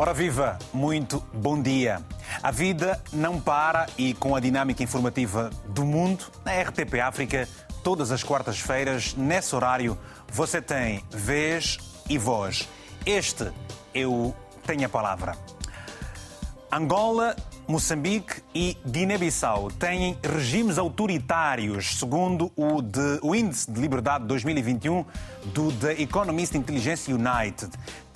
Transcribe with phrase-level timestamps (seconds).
[0.00, 2.00] Ora viva, muito bom dia.
[2.40, 7.48] A vida não para e com a dinâmica informativa do mundo, na RTP África,
[7.82, 9.98] todas as quartas-feiras, nesse horário,
[10.32, 12.68] você tem vez e voz.
[13.04, 13.50] Este
[13.92, 14.32] eu
[14.64, 15.36] tenho a palavra.
[16.70, 17.34] Angola,
[17.66, 25.04] Moçambique e Guiné-Bissau têm regimes autoritários, segundo o, de, o Índice de Liberdade 2021
[25.46, 27.70] do The Economist Intelligence United.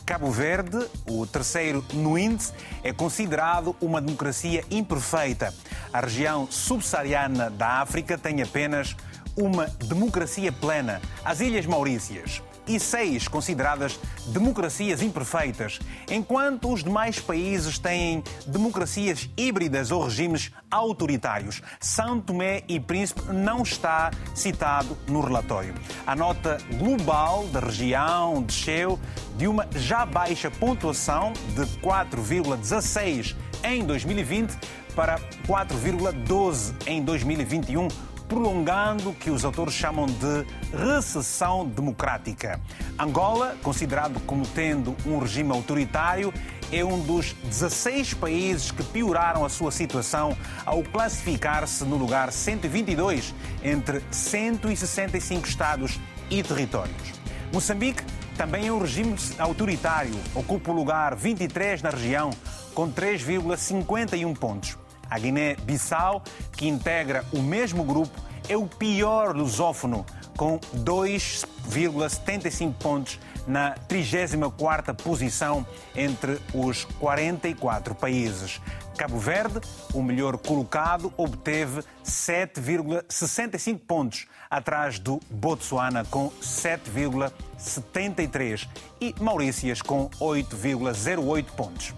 [0.05, 2.53] Cabo Verde, o terceiro no índice,
[2.83, 5.55] é considerado uma democracia imperfeita.
[5.93, 8.97] A região subsaariana da África tem apenas
[9.37, 15.79] uma democracia plena, as Ilhas Maurícias, e seis consideradas democracias imperfeitas,
[16.11, 21.61] enquanto os demais países têm democracias híbridas ou regimes autoritários.
[21.81, 25.75] São Tomé e Príncipe não está citado no relatório.
[26.07, 28.99] A nota global da região desceu
[29.37, 34.57] de uma já baixa pontuação de 4,16 em 2020
[34.95, 37.89] para 4,12 em 2021
[38.29, 42.61] prolongando o que os autores chamam de recessão democrática.
[42.99, 46.33] Angola, considerado como tendo um regime autoritário,
[46.73, 53.35] é um dos 16 países que pioraram a sua situação ao classificar-se no lugar 122
[53.63, 57.13] entre 165 estados e territórios.
[57.53, 58.03] Moçambique
[58.37, 62.31] também é um regime autoritário, ocupa o lugar 23 na região,
[62.75, 64.82] com 3,51 pontos.
[65.13, 66.23] A Guiné-Bissau,
[66.57, 68.19] que integra o mesmo grupo,
[68.49, 70.07] é o pior lusófono,
[70.39, 78.59] com 2,75 pontos na 34ª posição entre os 44 países.
[78.97, 79.61] Cabo Verde,
[79.93, 88.67] o melhor colocado, obteve 7,65 pontos, atrás do Botsuana com 7,73
[88.99, 91.93] e Maurícias com 8,08 pontos.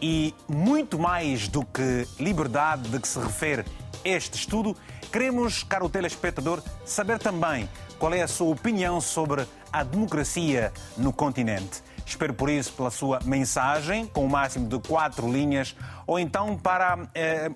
[0.00, 3.64] E muito mais do que liberdade de que se refere
[4.04, 4.76] este estudo,
[5.10, 7.68] queremos, caro telespectador, saber também
[7.98, 11.82] qual é a sua opinião sobre a democracia no continente.
[12.04, 15.74] Espero por isso pela sua mensagem, com o máximo de quatro linhas,
[16.06, 17.50] ou então para eh,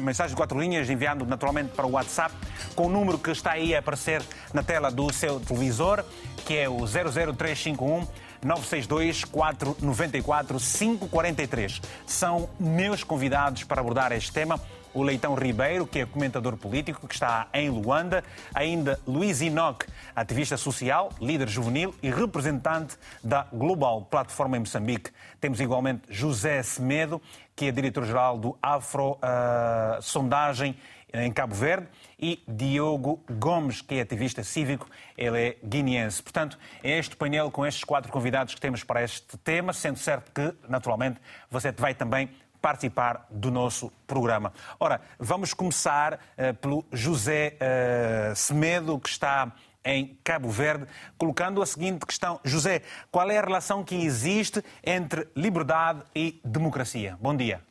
[0.00, 2.34] mensagem de quatro linhas, enviando naturalmente para o WhatsApp,
[2.74, 4.20] com o número que está aí a aparecer
[4.52, 6.04] na tela do seu televisor,
[6.44, 8.04] que é o 00351
[8.42, 11.80] 962 494 543.
[12.06, 14.60] São meus convidados para abordar este tema
[14.94, 19.84] o Leitão Ribeiro, que é comentador político, que está em Luanda, ainda Luiz Inoc,
[20.14, 25.10] ativista social, líder juvenil e representante da Global Plataforma em Moçambique.
[25.40, 27.20] Temos igualmente José Semedo,
[27.54, 30.76] que é diretor-geral do Afro uh, Sondagem
[31.12, 31.86] em Cabo Verde,
[32.18, 36.22] e Diogo Gomes, que é ativista cívico, ele é guineense.
[36.22, 40.32] Portanto, é este painel com estes quatro convidados que temos para este tema, sendo certo
[40.32, 41.20] que, naturalmente,
[41.50, 42.30] você vai também
[42.60, 44.52] participar do nosso programa.
[44.80, 49.52] Ora, vamos começar uh, pelo José uh, Semedo, que está
[49.84, 50.86] em Cabo Verde,
[51.16, 52.40] colocando a seguinte questão.
[52.44, 57.16] José, qual é a relação que existe entre liberdade e democracia?
[57.20, 57.62] Bom dia.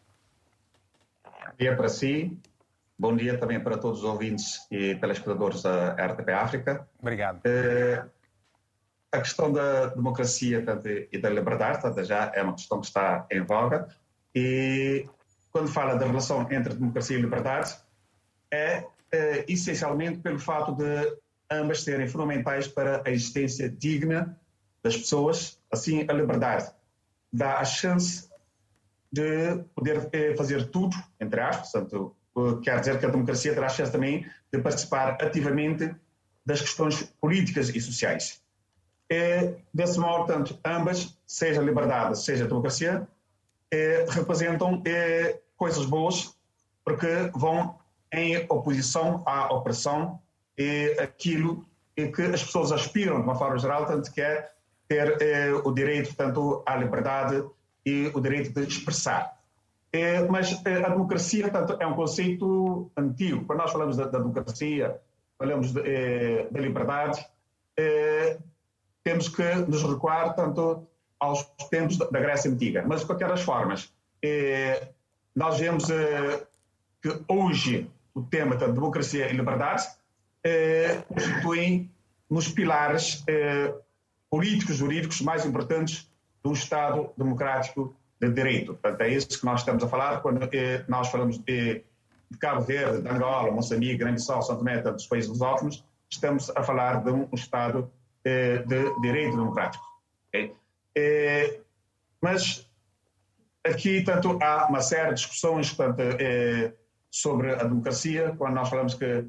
[1.24, 2.40] Bom dia para si.
[3.00, 6.88] Bom dia também para todos os ouvintes e telespectadores da RTP África.
[7.00, 7.38] Obrigado.
[7.38, 8.10] Uh,
[9.12, 10.66] a questão da democracia
[11.12, 13.88] e da liberdade já é uma questão que está em voga
[14.34, 15.08] e
[15.52, 17.76] quando fala da relação entre democracia e liberdade,
[18.52, 21.18] é, é essencialmente pelo fato de
[21.50, 24.40] ambas serem fundamentais para a existência digna
[24.84, 25.62] das pessoas.
[25.72, 26.72] Assim, a liberdade
[27.32, 28.30] dá a chance
[29.12, 32.16] de poder é, fazer tudo, entre aspas, portanto,
[32.64, 35.94] quer dizer que a democracia terá a chance também de participar ativamente
[36.46, 38.42] das questões políticas e sociais.
[39.10, 43.08] É, desse modo, tanto ambas, seja a liberdade, seja a democracia,
[43.72, 46.36] é, representam é, coisas boas
[46.84, 47.78] porque vão
[48.14, 50.22] em oposição à opressão
[50.58, 51.66] e aquilo
[51.96, 54.50] que as pessoas aspiram de uma forma geral, tanto que é
[54.88, 57.44] ter é, o direito tanto à liberdade
[57.86, 59.37] e o direito de expressar.
[59.98, 63.46] É, mas é, a democracia tanto, é um conceito antigo.
[63.46, 65.00] Quando nós falamos da, da democracia,
[65.40, 67.26] falamos de, é, da liberdade,
[69.04, 70.88] temos que nos recuar tanto
[71.20, 72.84] aos tempos da Grécia Antiga.
[72.86, 73.94] Mas, de qualquer das formas,
[75.36, 75.86] nós vemos
[77.02, 79.88] que hoje o tema da democracia e liberdade
[81.08, 81.92] constituem
[82.28, 83.24] nos pilares
[84.28, 86.12] políticos, jurídicos mais importantes
[86.42, 88.74] do Estado democrático de direito.
[88.74, 91.84] Portanto, é isso que nós estamos a falar quando eh, nós falamos de,
[92.30, 97.04] de, Cabo Verde, de Angola, Moçambique, Grande-Sol, São Tomé, dos países lusófonos, estamos a falar
[97.04, 97.92] de um Estado
[98.26, 99.86] eh, de direito democrático.
[100.30, 100.54] Okay?
[100.96, 101.60] É,
[102.22, 102.68] mas
[103.64, 106.74] aqui, tanto, há uma série de discussões tanto, eh,
[107.10, 109.26] sobre a democracia, quando nós falamos que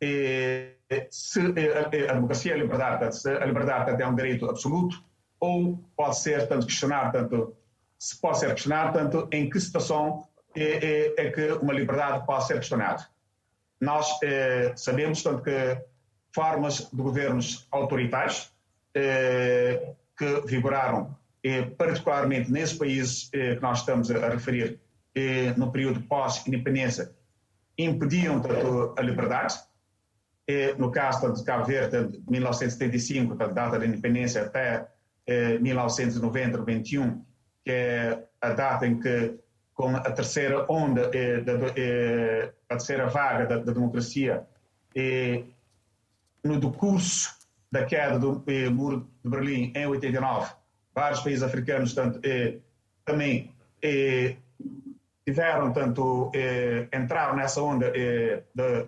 [0.00, 0.74] eh,
[1.10, 5.02] se eh, a democracia é a liberdade, se a liberdade é um direito absoluto,
[5.40, 7.56] ou pode ser, tanto, questionar, tanto,
[8.02, 10.26] se pode ser questionado, tanto, em que situação
[10.56, 13.06] é, é, é que uma liberdade pode ser questionada.
[13.80, 15.80] Nós eh, sabemos, tanto, que
[16.34, 18.52] formas de governos autoritários
[18.92, 24.80] eh, que vigoraram eh, particularmente nesses países eh, que nós estamos a, referir,
[25.56, 27.12] no período pós-independência,
[27.78, 29.60] impediam tanto a liberdade.
[30.78, 34.88] no caso de Cabo Verde, de 1975, da data da independência, até
[35.60, 37.22] 1990, 91,
[37.64, 39.38] que é a data em que,
[39.74, 41.10] com a terceira onda,
[42.68, 44.46] a terceira vaga da, da democracia,
[46.44, 47.34] no decurso
[47.70, 50.52] da queda do muro de Berlim em 89,
[50.94, 52.58] vários países africanos tanto, eh,
[53.04, 53.50] também
[53.82, 54.36] eh,
[55.24, 58.86] tiveram, tanto, eh, entraram nessa onda eh, de,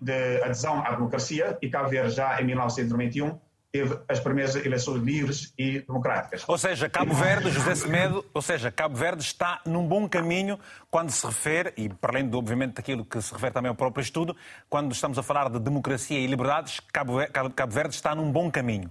[0.00, 3.38] de, adesão à democracia e Cabo Verde já em 1991
[3.76, 6.44] teve as primeiras eleições livres e democráticas.
[6.48, 10.58] Ou seja, Cabo Verde, José Semedo, ou seja, Cabo Verde está num bom caminho
[10.90, 14.02] quando se refere, e para além, de, obviamente, daquilo que se refere também ao próprio
[14.02, 14.34] estudo,
[14.70, 17.18] quando estamos a falar de democracia e liberdades, Cabo
[17.68, 18.90] Verde está num bom caminho.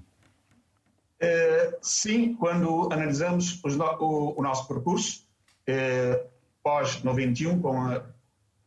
[1.19, 5.25] Eh, sim, quando analisamos o, o, nosso percurso
[5.65, 6.23] eh,
[6.61, 8.03] pós-91, com a,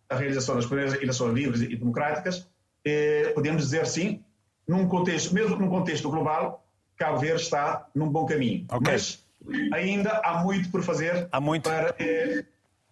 [0.09, 2.49] a, realização das primeiras eleições livres e democráticas,
[2.85, 4.25] eh, podemos dizer sim,
[4.69, 6.63] num contexto, mesmo num contexto global,
[6.97, 8.67] Cabo Verde está num bom caminho.
[8.71, 8.93] Okay.
[8.93, 9.25] Mas
[9.73, 11.63] ainda há muito por fazer há muito.
[11.63, 11.95] para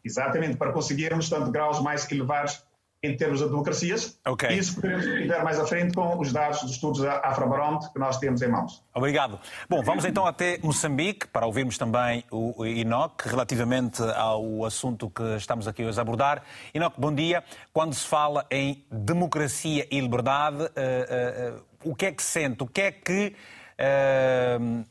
[0.05, 2.62] exatamente para conseguirmos tanto graus mais elevados
[3.03, 4.19] em termos de democracias.
[4.27, 4.57] Okay.
[4.57, 8.19] Isso podemos ver mais à frente com os dados dos estudos da Afrobarómetro que nós
[8.19, 8.83] temos em mãos.
[8.95, 9.39] Obrigado.
[9.69, 15.69] Bom, vamos então até Moçambique para ouvirmos também o Inoc relativamente ao assunto que estamos
[15.69, 16.43] aqui hoje a abordar.
[16.75, 17.45] Inoc, bom dia.
[17.73, 22.63] Quando se fala em democracia e liberdade, uh, uh, uh, o que é que sente?
[22.63, 23.35] O que é que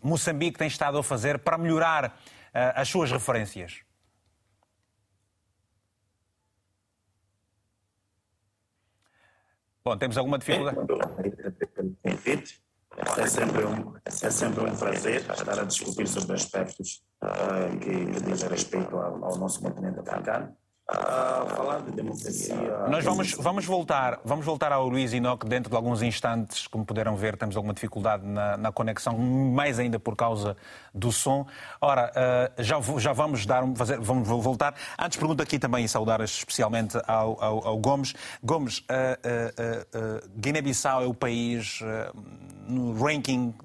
[0.02, 2.19] Moçambique tem estado a fazer para melhorar
[2.54, 3.80] as suas referências?
[9.87, 10.79] Bom, temos alguma dificuldade?
[12.97, 18.21] É sempre um, é sempre um prazer estar a discutir sobre aspectos uh, que, que
[18.23, 20.57] dizem respeito ao, ao nosso continente africano.
[20.87, 22.55] Uh, falar de democracia.
[22.87, 26.67] Nós vamos, vamos, voltar, vamos voltar ao Luís Inoc dentro de alguns instantes.
[26.67, 30.55] Como puderam ver, temos alguma dificuldade na, na conexão, mais ainda por causa
[30.93, 31.47] do som.
[31.81, 34.75] Ora, uh, já, já vamos, dar, fazer, vamos voltar.
[34.99, 38.13] Antes, pergunto aqui também e saudar especialmente ao, ao, ao Gomes.
[38.43, 41.79] Gomes, uh, Guiné-Bissau é o país
[42.67, 43.55] no ranking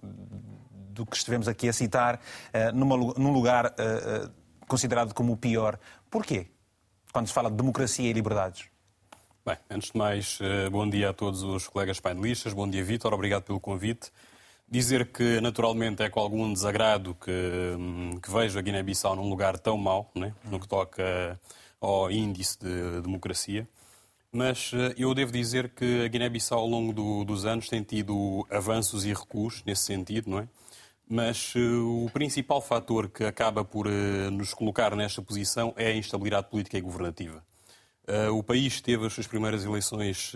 [0.89, 2.19] do que estivemos aqui a citar,
[2.73, 3.75] numa, num lugar
[4.67, 5.79] considerado como o pior.
[6.11, 6.47] Porquê?
[7.13, 8.69] Quando se fala de democracia e liberdades?
[9.45, 13.13] Bem, antes de mais, eh, bom dia a todos os colegas painelistas, bom dia Vítor,
[13.15, 14.13] obrigado pelo convite.
[14.69, 17.31] Dizer que, naturalmente, é com algum desagrado que,
[17.77, 21.41] hum, que vejo a Guiné-Bissau num lugar tão mau, né, no que toca
[21.81, 23.67] ao índice de democracia,
[24.31, 28.47] mas eh, eu devo dizer que a Guiné-Bissau, ao longo do, dos anos, tem tido
[28.51, 30.49] avanços e recuos nesse sentido, não é?
[31.13, 35.97] Mas uh, o principal fator que acaba por uh, nos colocar nesta posição é a
[35.97, 37.43] instabilidade política e governativa.
[38.07, 40.33] Uh, o país teve as suas primeiras eleições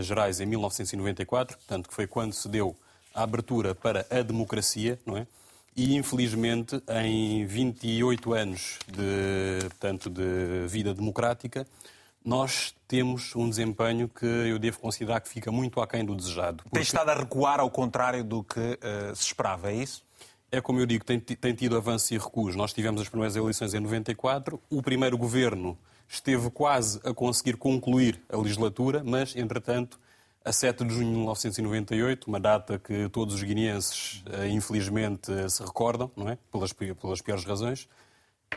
[0.00, 2.76] gerais em 1994, portanto, que foi quando se deu
[3.12, 5.26] a abertura para a democracia, não é?
[5.74, 11.66] E, infelizmente, em 28 anos de, portanto, de vida democrática,
[12.24, 16.58] nós temos um desempenho que eu devo considerar que fica muito aquém do desejado.
[16.62, 16.74] Porque...
[16.74, 20.04] Tem estado a recuar ao contrário do que uh, se esperava, é isso?
[20.54, 22.54] É como eu digo, tem, tem tido avanços e recuos.
[22.54, 28.20] Nós tivemos as primeiras eleições em 94, o primeiro governo esteve quase a conseguir concluir
[28.28, 29.98] a legislatura, mas, entretanto,
[30.44, 35.62] a 7 de junho de 1998, uma data que todos os guineenses, eh, infelizmente, se
[35.62, 36.36] recordam, não é?
[36.52, 37.88] Pelas, pelas piores razões,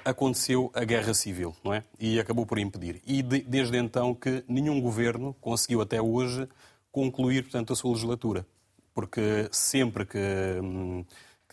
[0.04, 1.82] aconteceu a guerra civil, não é?
[1.98, 3.02] E acabou por impedir.
[3.08, 6.46] E de, desde então que nenhum governo conseguiu até hoje
[6.92, 8.46] concluir, portanto, a sua legislatura.
[8.94, 10.18] Porque sempre que
[10.62, 11.06] hum,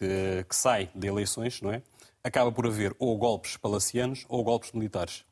[0.03, 1.81] que, que sai de eleições, não é?
[2.25, 5.25] Acaba por haver ou golpes palacianos ou golpes militares.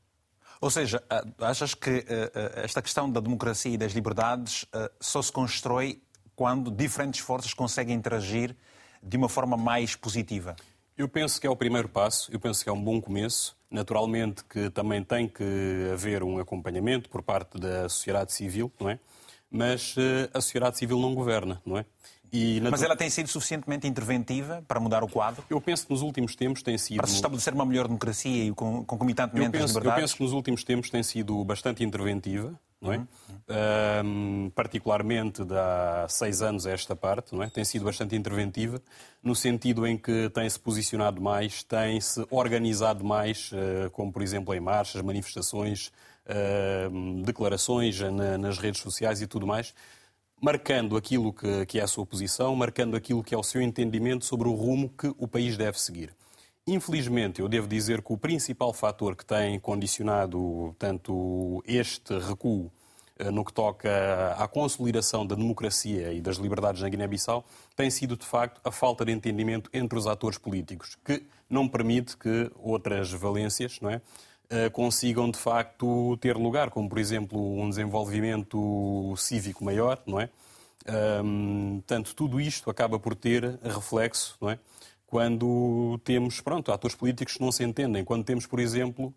[0.61, 1.03] Ou seja,
[1.41, 4.65] achas que ah, ah, esta questão da democracia e das liberdades
[5.01, 6.01] só se constrói
[6.37, 8.55] quando diferentes forças conseguem interagir
[9.03, 10.55] de uma forma mais positiva?
[10.97, 13.57] Eu penso que é o primeiro passo, eu penso que é um bom começo.
[13.71, 15.45] Naturalmente que também tem que
[15.93, 18.99] haver um acompanhamento por parte da sociedade civil, não é?
[19.51, 19.97] Mas
[20.33, 21.85] a sociedade civil não governa, não é?
[22.33, 25.43] E, Mas ela tem sido suficientemente interventiva para mudar o quadro?
[25.51, 26.99] Eu penso que nos últimos tempos tem sido...
[26.99, 29.97] Para se estabelecer uma melhor democracia e concomitantemente eu penso, as liberdades?
[29.97, 32.97] Eu penso que nos últimos tempos tem sido bastante interventiva, não é?
[32.99, 33.07] Uhum.
[34.05, 37.51] Um, particularmente de há seis anos a esta parte, não é?
[37.51, 38.81] Tem sido bastante interventiva,
[39.23, 44.61] no sentido em que tem-se posicionado mais, tem-se organizado mais, uh, como por exemplo em
[44.61, 45.91] marchas, manifestações,
[46.27, 49.75] uh, declarações na, nas redes sociais e tudo mais,
[50.41, 54.25] marcando aquilo que, que é a sua posição, marcando aquilo que é o seu entendimento
[54.25, 56.15] sobre o rumo que o país deve seguir.
[56.67, 62.71] Infelizmente, eu devo dizer que o principal fator que tem condicionado tanto este recuo
[63.19, 67.45] eh, no que toca à consolidação da democracia e das liberdades na Guiné-Bissau
[67.75, 72.17] tem sido, de facto, a falta de entendimento entre os atores políticos, que não permite
[72.17, 74.01] que outras valências não é,
[74.73, 80.29] consigam de facto ter lugar, como por exemplo um desenvolvimento cívico maior, não é?
[81.23, 84.59] Um, portanto, tudo isto acaba por ter reflexo, não é?
[85.07, 88.05] Quando temos, pronto, atores políticos que não se entendem.
[88.05, 89.13] Quando temos, por exemplo,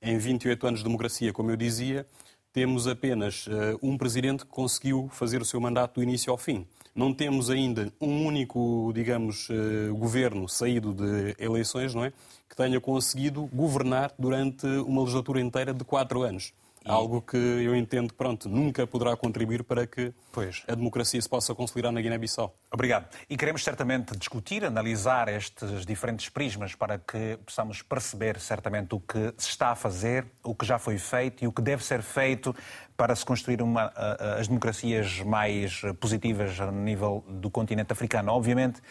[0.00, 2.06] em 28 anos de democracia, como eu dizia,
[2.52, 6.66] temos apenas uh, um presidente que conseguiu fazer o seu mandato do início ao fim.
[6.94, 12.12] Não temos ainda um único, digamos, uh, governo saído de eleições, não é?
[12.48, 16.52] Que tenha conseguido governar durante uma legislatura inteira de quatro anos.
[16.88, 20.62] Algo que eu entendo, pronto, nunca poderá contribuir para que pois.
[20.66, 22.54] a democracia se possa consolidar na Guiné-Bissau.
[22.72, 23.08] Obrigado.
[23.28, 29.34] E queremos certamente discutir, analisar estes diferentes prismas para que possamos perceber certamente o que
[29.36, 32.54] se está a fazer, o que já foi feito e o que deve ser feito
[32.98, 33.92] para se construir uma,
[34.38, 38.32] as democracias mais positivas a nível do continente africano.
[38.32, 38.82] Obviamente,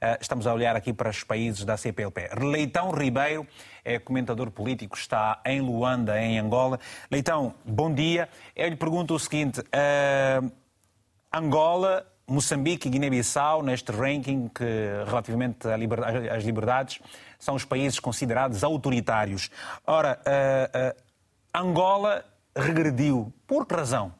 [0.00, 2.28] eh, estamos a olhar aqui para os países da CPLP.
[2.38, 3.44] Leitão Ribeiro
[3.84, 6.78] é comentador político, está em Luanda, em Angola.
[7.10, 8.28] Leitão, bom dia.
[8.54, 10.52] Eu lhe pergunto o seguinte: uh,
[11.32, 14.64] Angola, Moçambique e Guiné-Bissau, neste ranking que,
[15.06, 17.00] relativamente às liberdades,
[17.36, 19.50] são os países considerados autoritários.
[19.84, 21.02] Ora, uh, uh,
[21.52, 22.24] Angola
[22.56, 23.32] regrediu.
[23.46, 24.14] Por que razão?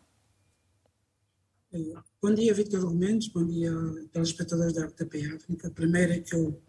[2.22, 3.28] Bom dia, Victor Gomes.
[3.28, 3.72] Bom dia,
[4.12, 5.70] telespectadores da RTP África.
[5.70, 6.60] Primeiro é que eu.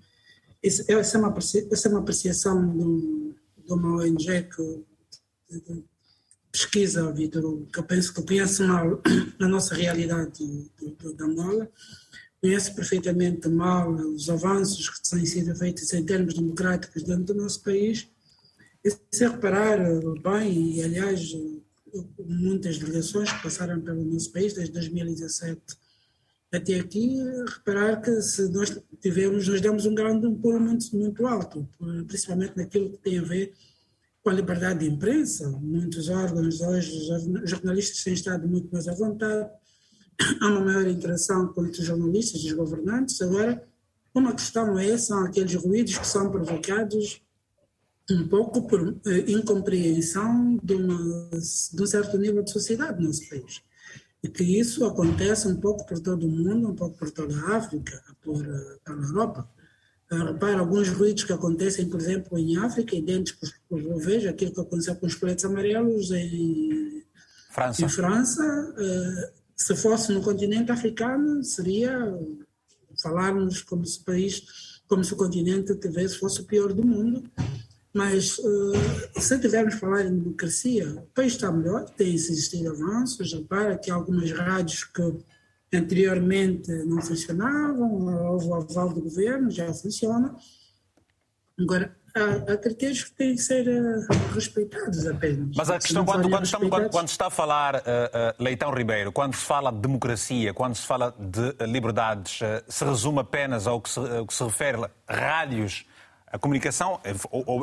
[0.61, 4.85] Essa é uma, essa é uma apreciação de, uma ONG que
[5.49, 5.83] de,
[6.51, 9.01] pesquisa, Vitor, que eu penso que conhece mal
[9.39, 11.69] a nossa realidade de, Angola,
[12.41, 17.63] conhece perfeitamente mal os avanços que têm sido feitos em termos democráticos dentro do nosso
[17.63, 18.07] país.
[18.87, 19.77] E se reparar
[20.23, 21.35] bem, e aliás,
[22.25, 25.61] muitas delegações que passaram pelo nosso país desde 2017
[26.53, 31.67] até aqui, reparar que se nós tivemos, nós demos um grande pulo muito, muito alto,
[32.07, 33.53] principalmente naquilo que tem a ver
[34.23, 35.49] com a liberdade de imprensa.
[35.49, 37.11] Muitos órgãos hoje,
[37.43, 39.49] os jornalistas têm estado muito mais à vontade,
[40.39, 43.21] há uma maior interação com os jornalistas e os governantes.
[43.21, 43.61] Agora,
[44.15, 47.26] uma questão é, são aqueles ruídos que são provocados
[48.09, 53.61] um pouco por eh, incompreensão de, de, um certo nível de sociedade no nosso país.
[54.23, 57.57] E que isso acontece um pouco por todo o mundo, um pouco por toda a
[57.57, 59.49] África, por, eh, pela Europa.
[60.09, 64.61] Uh, repara alguns ruídos que acontecem, por exemplo, em África, idênticos, eu vejo aquilo que
[64.61, 67.03] aconteceu com os coletes amarelos em
[67.51, 67.85] França.
[67.85, 68.73] Em França
[69.53, 72.17] se fosse no continente africano, seria
[73.01, 74.43] falarmos como se o país,
[74.87, 77.29] como se o continente tivesse, fosse o pior do mundo
[77.97, 83.75] mas uh, se tivermos falar em democracia, o país está melhor, tem existido avanços, para
[83.75, 85.01] que algumas rádios que
[85.73, 90.35] anteriormente não funcionavam, houve o aval do governo, já funciona.
[91.59, 95.55] Agora, há, há critérios que têm que ser uh, respeitados apenas.
[95.55, 99.11] Mas a questão, quando, quando, estamos, quando, quando, está a falar, uh, uh, Leitão Ribeiro,
[99.11, 103.89] quando se fala de democracia, quando se fala de liberdades, se resume apenas ao que
[103.89, 105.83] se, ao que se refere a rádios
[106.31, 106.99] a comunicação,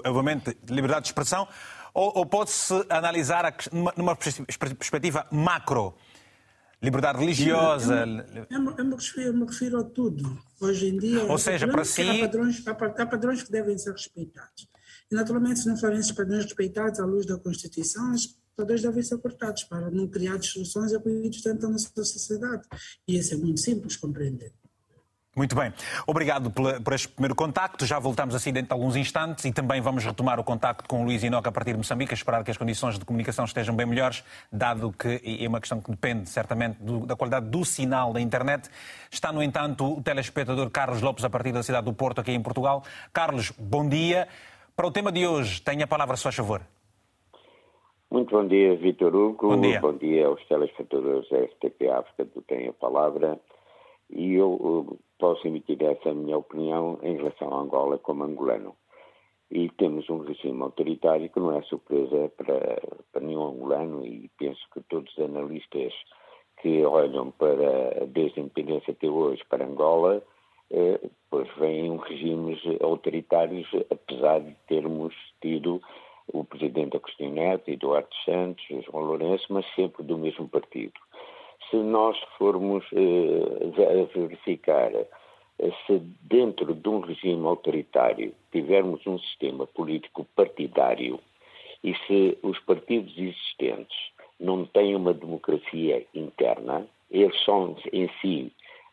[0.04, 1.46] obviamente, liberdade de expressão,
[1.92, 5.94] ou, ou pode-se analisar numa, numa, perspectiva macro?
[6.82, 8.04] Liberdade religiosa.
[8.04, 10.38] Eu, eu, eu, me refiro, eu, me refiro, a tudo.
[10.60, 11.24] Hoje em dia.
[11.24, 12.02] Ou seja, para si.
[12.02, 14.68] Há padrões, há padrões que devem ser respeitados.
[15.10, 19.02] E, naturalmente, se não forem esses padrões respeitados à luz da Constituição, os padrões devem
[19.02, 22.62] ser cortados para não criar distorções e ruídos dentro da nossa sociedade.
[23.08, 24.52] E isso é muito simples compreender.
[25.36, 25.72] Muito bem.
[26.06, 27.84] Obrigado por este primeiro contacto.
[27.84, 31.04] Já voltamos assim dentro de alguns instantes e também vamos retomar o contacto com o
[31.04, 33.84] Luís Inoca a partir de Moçambique, a esperar que as condições de comunicação estejam bem
[33.84, 34.22] melhores,
[34.52, 38.70] dado que é uma questão que depende certamente da qualidade do sinal da internet.
[39.10, 42.40] Está, no entanto, o telespectador Carlos Lopes, a partir da cidade do Porto, aqui em
[42.40, 42.84] Portugal.
[43.12, 44.28] Carlos, bom dia.
[44.76, 46.62] Para o tema de hoje, tenha a palavra, se faz favor.
[48.08, 49.48] Muito bom dia, Vitor Hugo.
[49.48, 49.80] Bom dia.
[49.80, 53.40] bom dia aos telespectadores da FTP África, que têm a palavra.
[54.08, 58.76] E eu posso emitir essa minha opinião em relação a Angola como angolano.
[59.50, 62.78] E temos um regime autoritário que não é surpresa para,
[63.10, 65.94] para nenhum angolano e penso que todos os analistas
[66.60, 70.22] que olham para, desde a independência até hoje para Angola,
[70.70, 71.00] eh,
[71.30, 75.80] pois vêm regimes autoritários, apesar de termos tido
[76.34, 81.00] o presidente Agostinho Neto, Eduardo Santos, João Lourenço, mas sempre do mesmo partido.
[81.74, 84.92] Se nós formos eh, verificar
[85.84, 91.18] se dentro de um regime autoritário tivermos um sistema político partidário
[91.82, 93.96] e se os partidos existentes
[94.38, 98.52] não têm uma democracia interna, eles são em si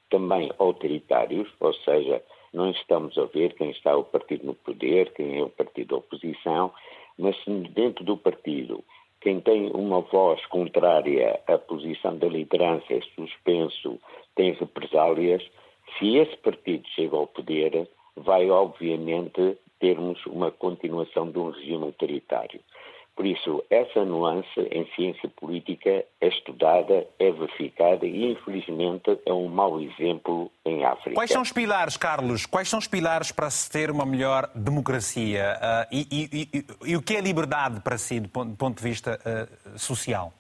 [0.10, 2.20] também autoritários, ou seja,
[2.52, 5.98] não estamos a ver quem está o partido no poder, quem é o partido da
[5.98, 6.74] oposição,
[7.16, 8.84] mas se dentro do partido
[9.22, 14.00] quem tem uma voz contrária à posição da liderança é suspenso,
[14.36, 15.44] tem represálias,
[15.98, 22.60] se esse partido chega ao poder, vai obviamente termos uma continuação de um regime autoritário.
[23.15, 29.48] Por isso, essa nuance em ciência política é estudada, é verificada e, infelizmente, é um
[29.48, 31.13] mau exemplo em África.
[31.13, 32.46] Quais são os pilares, Carlos?
[32.46, 35.58] Quais são os pilares para se ter uma melhor democracia?
[35.62, 39.20] Uh, e, e, e, e, o que é liberdade para si, do ponto de vista
[39.20, 40.34] uh, social?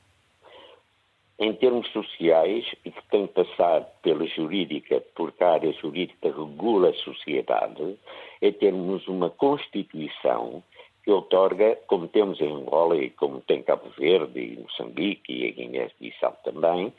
[1.41, 6.91] em termos sociais e que tem que passar pela jurídica, porque a área jurídica regula
[6.91, 7.97] a sociedade,
[8.39, 10.61] é termos uma Constituição
[11.03, 15.51] que otorga, como temos em Angola e como tem Cabo Verde e Moçambique e a
[15.51, 16.93] Guiné-Bissau também,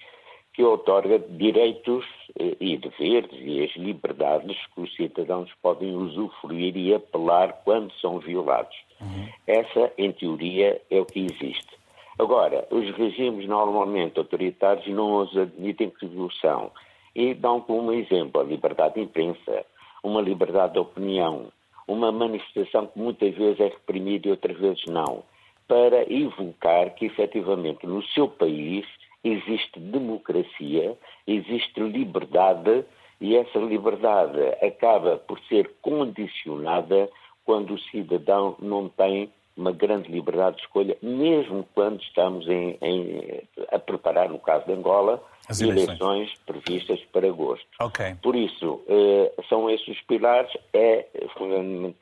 [0.55, 2.05] que otorga direitos
[2.39, 8.19] eh, e deveres e as liberdades que os cidadãos podem usufruir e apelar quando são
[8.19, 8.77] violados.
[9.01, 9.29] Uhum.
[9.47, 11.73] Essa, em teoria, é o que existe.
[12.19, 16.09] Agora, os regimes normalmente autoritários não os admitem que
[16.41, 16.71] são
[17.15, 19.65] e dão como exemplo a liberdade de imprensa,
[20.03, 21.51] uma liberdade de opinião,
[21.87, 25.23] uma manifestação que muitas vezes é reprimida e outras vezes não,
[25.67, 28.85] para evocar que efetivamente no seu país
[29.25, 32.85] existe democracia, existe liberdade
[33.21, 37.09] e essa liberdade acaba por ser condicionada
[37.45, 43.43] quando o cidadão não tem uma grande liberdade de escolha, mesmo quando estamos em, em,
[43.71, 46.01] a preparar, no caso de Angola, As eleições.
[46.01, 47.67] eleições previstas para agosto.
[47.81, 48.15] Okay.
[48.23, 51.07] Por isso, eh, são esses os pilares, é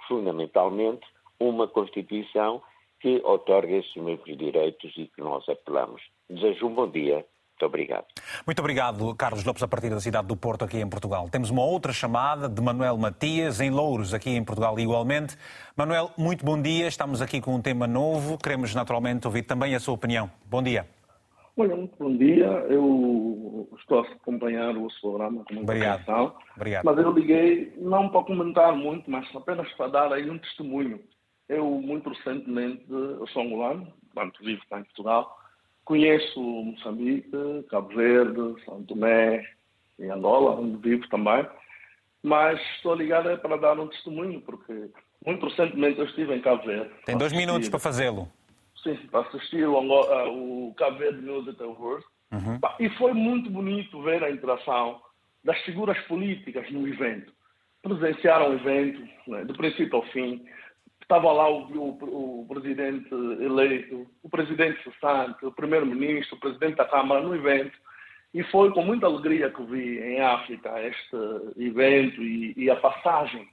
[0.07, 1.07] fundamentalmente
[1.39, 2.63] uma Constituição
[3.01, 6.03] que otorga esses mesmos direitos e que nós apelamos.
[6.29, 7.25] Desejo um bom dia
[7.61, 8.07] muito obrigado.
[8.47, 11.29] Muito obrigado, Carlos Lopes, a partir da cidade do Porto, aqui em Portugal.
[11.29, 15.37] Temos uma outra chamada de Manuel Matias, em Louros, aqui em Portugal, igualmente.
[15.77, 16.89] Manuel, muito bom dia.
[16.89, 18.39] Estamos aqui com um tema novo.
[18.39, 20.31] Queremos, naturalmente, ouvir também a sua opinião.
[20.47, 21.00] Bom dia.
[21.57, 22.47] Olha, muito bom dia.
[22.69, 26.01] Eu estou a acompanhar o seu programa com muita Obrigado.
[26.01, 26.37] atenção.
[26.57, 26.85] Obrigado.
[26.85, 31.01] Mas eu liguei não para comentar muito, mas apenas para dar aí um testemunho.
[31.49, 35.37] Eu, muito recentemente, eu sou angolano, portanto, vivo cá em Portugal,
[35.85, 37.31] Conheço Moçambique,
[37.69, 39.45] Cabo Verde, São Tomé
[39.99, 41.45] e Angola, onde vivo também,
[42.23, 44.91] mas estou ligado para dar um testemunho, porque
[45.27, 46.91] muito recentemente eu estive em Cabo Verde.
[47.05, 48.29] Tem dois minutos para fazê-lo.
[48.83, 52.07] Sim, para assistir o, Angola, o Cabo Verde Music Awards.
[52.33, 52.59] Uhum.
[52.79, 55.01] E foi muito bonito ver a interação
[55.45, 57.33] das figuras políticas no evento.
[57.83, 60.45] Presenciaram o evento, né, do princípio ao fim,
[61.11, 66.85] Estava lá o, o, o presidente eleito, o presidente cessante, o primeiro-ministro, o presidente da
[66.85, 67.77] Câmara no evento.
[68.33, 71.17] E foi com muita alegria que vi em África este
[71.59, 73.49] evento e, e a passagem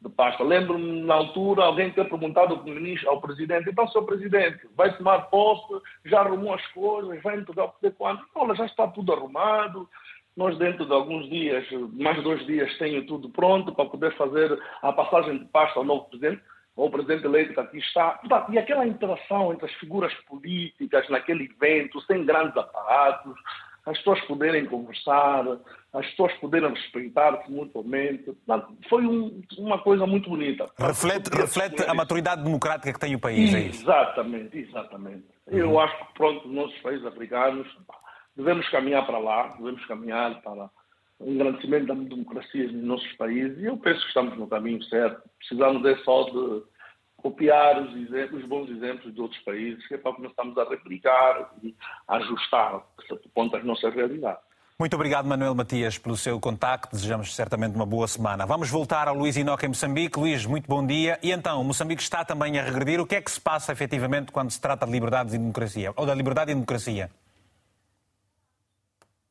[0.00, 0.42] de pasta.
[0.42, 5.74] Lembro-me, na altura, alguém ter perguntado ao, ao presidente, então, senhor presidente, vai tomar posse,
[6.06, 8.20] já arrumou as coisas, vai entregar o poder quando?
[8.34, 9.88] Olha, já está tudo arrumado,
[10.36, 14.92] nós dentro de alguns dias, mais dois dias, tenho tudo pronto para poder fazer a
[14.92, 16.42] passagem de pasta ao novo presidente
[16.76, 18.18] ou o presidente eleito que aqui está.
[18.48, 23.34] E aquela interação entre as figuras políticas naquele evento, sem grandes aparatos,
[23.86, 25.44] as pessoas poderem conversar,
[25.92, 28.32] as pessoas poderem respeitar-se mutuamente.
[28.88, 30.68] Foi um, uma coisa muito bonita.
[30.78, 33.66] Reflete, reflete a maturidade democrática que tem o país, é?
[33.66, 35.24] Exatamente, exatamente.
[35.46, 35.58] Uhum.
[35.58, 37.66] Eu acho que, pronto, os nossos países africanos
[38.36, 40.70] devemos caminhar para lá, devemos caminhar para
[41.18, 45.22] o engrandecimento da democracia nos nossos países e eu penso que estamos no caminho certo.
[45.38, 46.62] Precisamos é só de
[47.20, 51.52] copiar os, exemplos, os bons exemplos de outros países, que é para começarmos a replicar
[51.62, 51.74] e
[52.08, 52.82] a ajustar
[53.34, 54.50] ponto as nossas realidades.
[54.78, 56.96] Muito obrigado, Manuel Matias, pelo seu contacto.
[56.96, 58.46] Desejamos certamente uma boa semana.
[58.46, 60.18] Vamos voltar ao Luís Inoca em Moçambique.
[60.18, 61.18] Luís, muito bom dia.
[61.22, 62.98] E então, Moçambique está também a regredir.
[62.98, 65.92] O que é que se passa efetivamente quando se trata de liberdades e democracia?
[65.94, 67.10] Ou da liberdade e democracia?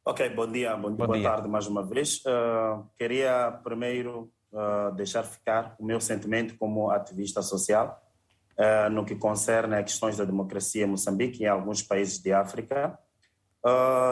[0.06, 1.30] Ok, bom dia, bom, bom boa dia.
[1.32, 2.24] tarde mais uma vez.
[2.26, 8.02] Uh, queria primeiro uh, deixar ficar o meu sentimento como ativista social
[8.58, 12.34] uh, no que concerne a questões da democracia em Moçambique e em alguns países de
[12.34, 12.98] África.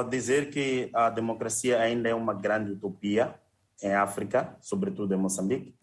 [0.09, 3.33] dizer que a democracia ainda é uma grande utopia
[3.81, 5.75] em África, sobretudo em Moçambique.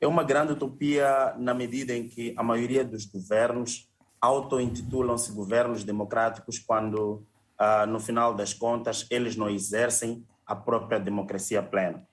[0.00, 3.88] É uma grande utopia na medida em que a maioria dos governos
[4.20, 7.26] auto-intitulam-se governos democráticos quando,
[7.60, 12.06] uh, no final das contas, eles não exercem a própria democracia plena.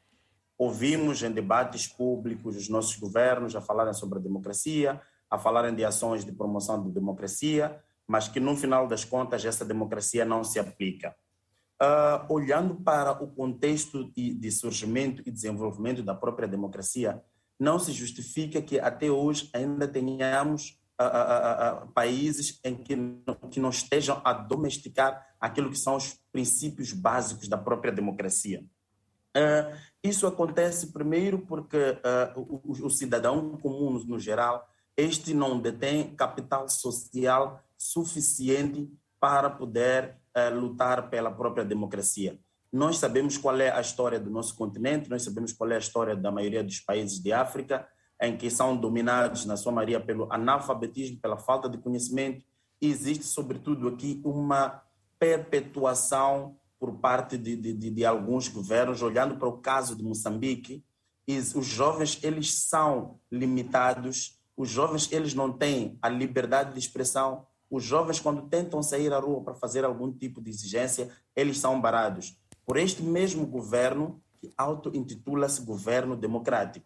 [0.63, 5.83] Ouvimos em debates públicos os nossos governos a falarem sobre a democracia, a falarem de
[5.83, 10.59] ações de promoção de democracia, mas que no final das contas essa democracia não se
[10.59, 11.13] aplica.
[11.81, 17.21] Uh, olhando para o contexto de, de surgimento e desenvolvimento da própria democracia,
[17.59, 22.95] não se justifica que até hoje ainda tenhamos uh, uh, países em que
[23.51, 28.63] que não estejam a domesticar aquilo que são os princípios básicos da própria democracia.
[30.03, 31.97] Isso acontece primeiro porque
[32.35, 40.17] o, o, cidadão comum, no geral, este não detém capital social suficiente para poder
[40.53, 42.37] lutar pela própria democracia.
[42.71, 46.15] Nós sabemos qual é a história do nosso continente, nós sabemos qual é a história
[46.15, 47.87] da maioria dos países de África,
[48.21, 52.43] em que são dominados, na sua maioria, pelo analfabetismo, pela falta de conhecimento.
[52.81, 54.81] E existe, sobretudo, aqui uma
[55.19, 60.83] perpetuação por parte de, de, de alguns governos, olhando para o caso de Moçambique,
[61.55, 67.85] os jovens eles são limitados, os jovens eles não têm a liberdade de expressão, os
[67.85, 72.37] jovens quando tentam sair à rua para fazer algum tipo de exigência, eles são barados
[72.65, 76.85] por este mesmo governo que auto-intitula-se governo democrático.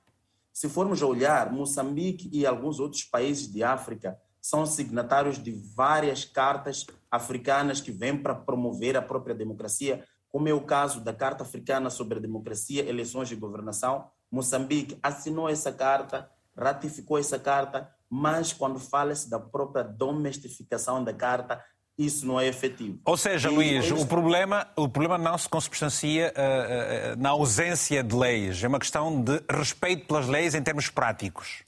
[0.53, 4.15] Se formos olhar, Moçambique e alguns outros países de África
[4.47, 10.53] são signatários de várias cartas africanas que vêm para promover a própria democracia, como é
[10.53, 14.05] o caso da Carta Africana sobre a Democracia, Eleições e Governação.
[14.31, 21.62] Moçambique assinou essa carta, ratificou essa carta, mas quando fala-se da própria domestificação da carta,
[21.97, 23.01] isso não é efetivo.
[23.03, 28.01] Ou seja, e Luís, o, problema, o problema não se consubstancia uh, uh, na ausência
[28.01, 31.66] de leis, é uma questão de respeito pelas leis em termos práticos.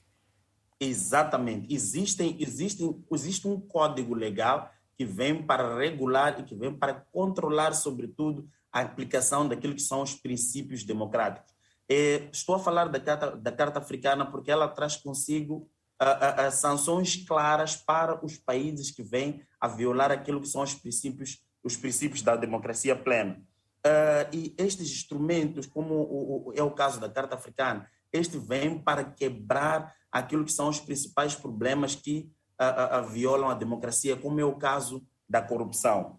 [0.80, 1.72] Exatamente.
[1.72, 7.74] Existem, existem, existe um código legal que vem para regular e que vem para controlar,
[7.74, 11.52] sobretudo, a aplicação daquilo que são os princípios democráticos.
[11.88, 15.68] É, estou a falar da Carta, da Carta Africana porque ela traz consigo
[16.00, 20.72] uh, uh, sanções claras para os países que vêm a violar aquilo que são os
[20.72, 23.42] princípios, os princípios da democracia plena.
[23.84, 28.78] Uh, e estes instrumentos, como o, o, é o caso da Carta Africana, este vem
[28.78, 34.40] para quebrar aquilo que são os principais problemas que uh, uh, violam a democracia, como
[34.40, 36.18] é o caso da corrupção.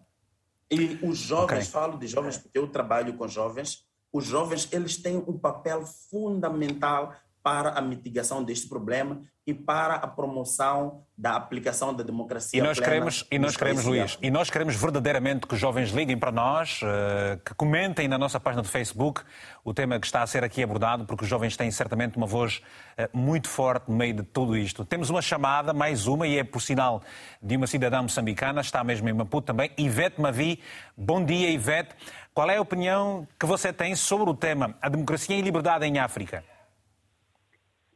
[0.70, 1.70] E os jovens, okay.
[1.70, 7.14] falo de jovens porque eu trabalho com jovens, os jovens eles têm um papel fundamental
[7.42, 12.60] para a mitigação deste problema e para a promoção da aplicação da democracia.
[12.60, 16.16] E nós queremos, e nós queremos Luís, e nós queremos verdadeiramente que os jovens liguem
[16.16, 19.22] para nós, eh, que comentem na nossa página do Facebook
[19.64, 22.62] o tema que está a ser aqui abordado, porque os jovens têm certamente uma voz
[22.96, 24.84] eh, muito forte no meio de tudo isto.
[24.84, 27.02] Temos uma chamada, mais uma, e é por sinal
[27.42, 30.60] de uma cidadã moçambicana, está mesmo em Maputo também, Ivete Mavi.
[30.96, 31.96] Bom dia, Ivete.
[32.32, 35.98] Qual é a opinião que você tem sobre o tema a democracia e liberdade em
[35.98, 36.51] África?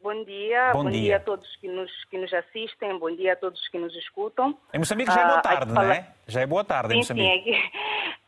[0.07, 1.01] Bom dia, bom, bom dia.
[1.01, 1.17] dia.
[1.17, 4.57] a todos que nos, que nos assistem, bom dia a todos que nos escutam.
[4.73, 6.15] Em Moçambique já é boa ah, tarde, não é?
[6.29, 7.53] Já é boa tarde sim, em Moçambique.
[7.53, 7.59] Sim,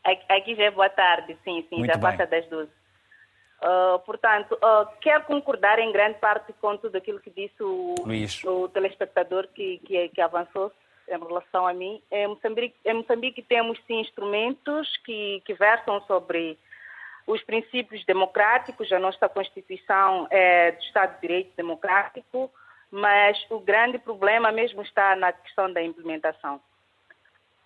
[0.03, 2.01] aqui, aqui já é boa tarde, sim, sim, Muito já bem.
[2.01, 2.69] passa das 12.
[2.69, 7.95] Uh, portanto, uh, quero concordar em grande parte com tudo aquilo que disse o,
[8.43, 10.73] o telespectador que, que, que avançou
[11.07, 12.01] em relação a mim.
[12.11, 16.57] Em Moçambique, em Moçambique temos sim instrumentos que, que versam sobre
[17.29, 22.51] os princípios democráticos, a nossa Constituição é do Estado de Direito Democrático,
[22.89, 26.59] mas o grande problema mesmo está na questão da implementação.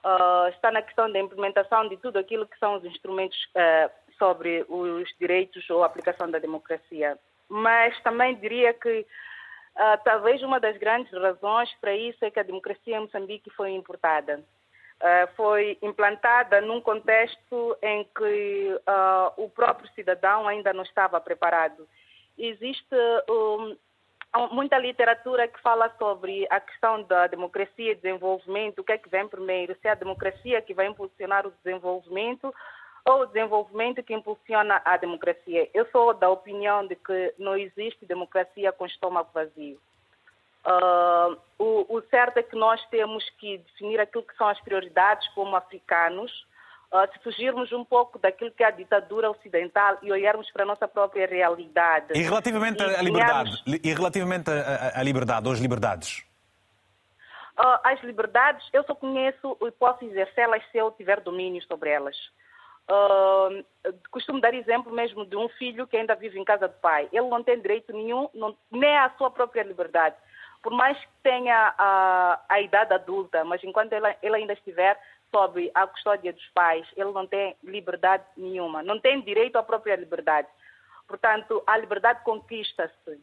[0.03, 4.65] Uh, está na questão da implementação de tudo aquilo que são os instrumentos uh, sobre
[4.67, 7.17] os direitos ou aplicação da democracia.
[7.47, 12.43] Mas também diria que uh, talvez uma das grandes razões para isso é que a
[12.43, 14.43] democracia em Moçambique foi importada.
[15.01, 21.87] Uh, foi implantada num contexto em que uh, o próprio cidadão ainda não estava preparado.
[22.37, 22.95] Existe
[23.29, 23.75] um,
[24.51, 29.09] muita literatura que fala sobre a questão da democracia e desenvolvimento, o que é que
[29.09, 32.53] vem primeiro, se é a democracia que vai impulsionar o desenvolvimento
[33.05, 35.69] ou o desenvolvimento que impulsiona a democracia.
[35.73, 39.79] Eu sou da opinião de que não existe democracia com estômago vazio.
[40.65, 45.27] Uh, o, o, certo é que nós temos que definir aquilo que são as prioridades
[45.33, 46.31] como africanos,
[46.93, 50.65] Uh, se fugirmos um pouco daquilo que é a ditadura ocidental e olharmos para a
[50.67, 52.13] nossa própria realidade.
[52.13, 56.23] E relativamente à liberdade, e relativamente à liberdade, ou às liberdades?
[57.57, 62.15] Uh, as liberdades, eu só conheço e posso exercê-las se eu tiver domínio sobre elas.
[62.87, 63.65] Uh,
[64.11, 67.09] costumo dar exemplo mesmo de um filho que ainda vive em casa do pai.
[67.11, 70.15] Ele não tem direito nenhum, não, nem à sua própria liberdade.
[70.63, 74.97] Por mais que tenha a, a idade adulta, mas enquanto ele, ainda estiver
[75.29, 79.97] sob a custódia dos pais, ele não tem liberdade nenhuma, não tem direito à própria
[79.97, 80.47] liberdade.
[81.05, 83.19] Portanto, a liberdade conquista-se.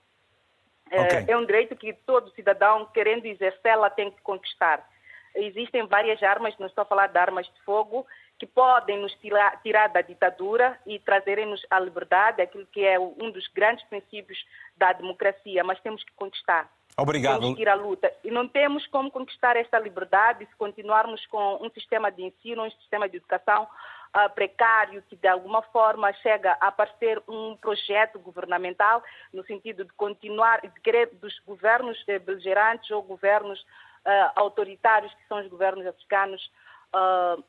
[0.91, 1.25] É, okay.
[1.29, 4.87] É, um direito que todo cidadão, querendo exercê-la, tem que conquistar.
[5.35, 8.07] Existem várias armas, não estou a falar de armas de fogo,
[8.39, 13.31] que podem nos tirar, tirar da ditadura e trazerem-nos a liberdade, aquilo que é um
[13.31, 14.45] dos grandes princípios
[14.77, 16.69] da democracia, mas temos que conquistar.
[17.01, 17.37] Obrigado.
[17.43, 18.13] À luta.
[18.23, 22.71] E não temos como conquistar esta liberdade se continuarmos com um sistema de ensino, um
[22.71, 23.65] sistema de educação
[24.15, 29.93] uh, precário, que de alguma forma chega a parecer um projeto governamental, no sentido de
[29.95, 35.87] continuar, de querer dos governos eh, beligerantes ou governos uh, autoritários, que são os governos
[35.87, 36.51] africanos,
[36.95, 37.43] uh,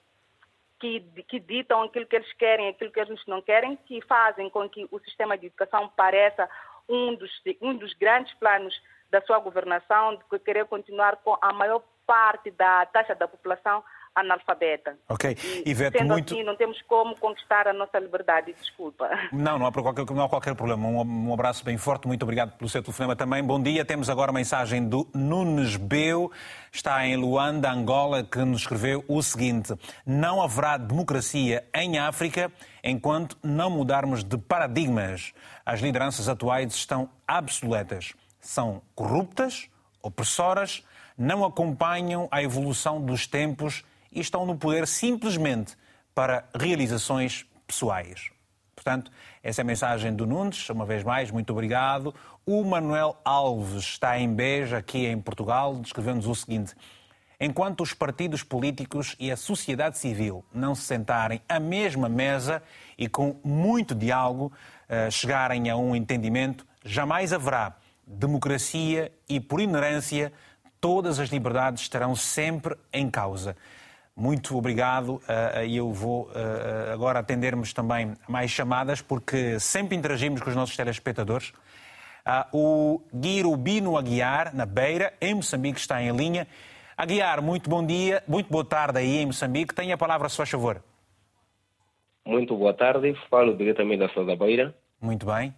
[0.80, 4.68] que, que, ditam aquilo que eles querem, aquilo que eles não querem, que fazem com
[4.68, 6.50] que o sistema de educação pareça
[6.90, 8.74] um dos, um dos grandes planos
[9.12, 14.97] da sua governação, de querer continuar com a maior parte da taxa da população analfabeta.
[15.08, 15.38] Ok.
[15.65, 16.34] E, Ivete, sendo muito...
[16.34, 19.10] assim, não temos como conquistar a nossa liberdade, desculpa.
[19.32, 20.88] Não, não há qualquer, não há qualquer problema.
[20.88, 23.41] Um, um abraço bem forte, muito obrigado pelo seu telefonema também.
[23.43, 26.32] Bom dia, temos agora a mensagem do Nunes Beu,
[26.71, 29.74] está em Luanda, Angola, que nos escreveu o seguinte:
[30.06, 32.52] Não haverá democracia em África
[32.84, 35.34] enquanto não mudarmos de paradigmas.
[35.65, 38.13] As lideranças atuais estão obsoletas.
[38.42, 39.70] São corruptas,
[40.02, 40.84] opressoras,
[41.18, 45.78] não acompanham a evolução dos tempos e estão no poder simplesmente
[46.14, 48.32] para realizações pessoais.
[48.76, 49.12] Portanto,
[49.44, 50.68] essa é a mensagem do Nunes.
[50.70, 52.14] Uma vez mais, muito obrigado.
[52.46, 56.74] O Manuel Alves está em Beja, aqui em Portugal, descrevendo-nos o seguinte.
[57.40, 62.62] Enquanto os partidos políticos e a sociedade civil não se sentarem à mesma mesa
[62.98, 64.52] e com muito diálogo
[64.88, 70.32] eh, chegarem a um entendimento, jamais haverá democracia e, por inerência,
[70.80, 73.56] todas as liberdades estarão sempre em causa.
[74.16, 75.22] Muito obrigado
[75.66, 80.76] e eu vou eh, agora atendermos também mais chamadas, porque sempre interagimos com os nossos
[80.76, 81.54] telespectadores.
[82.26, 86.48] Ah, o Guirubino Aguiar, na Beira, em Moçambique, está em linha.
[86.96, 89.74] Aguiar, muito bom dia, muito boa tarde aí em Moçambique.
[89.74, 90.84] Tenha a palavra, se faz favor.
[92.26, 94.76] Muito boa tarde, falo diretamente da Cidade da Beira.
[95.02, 95.56] Muito bem.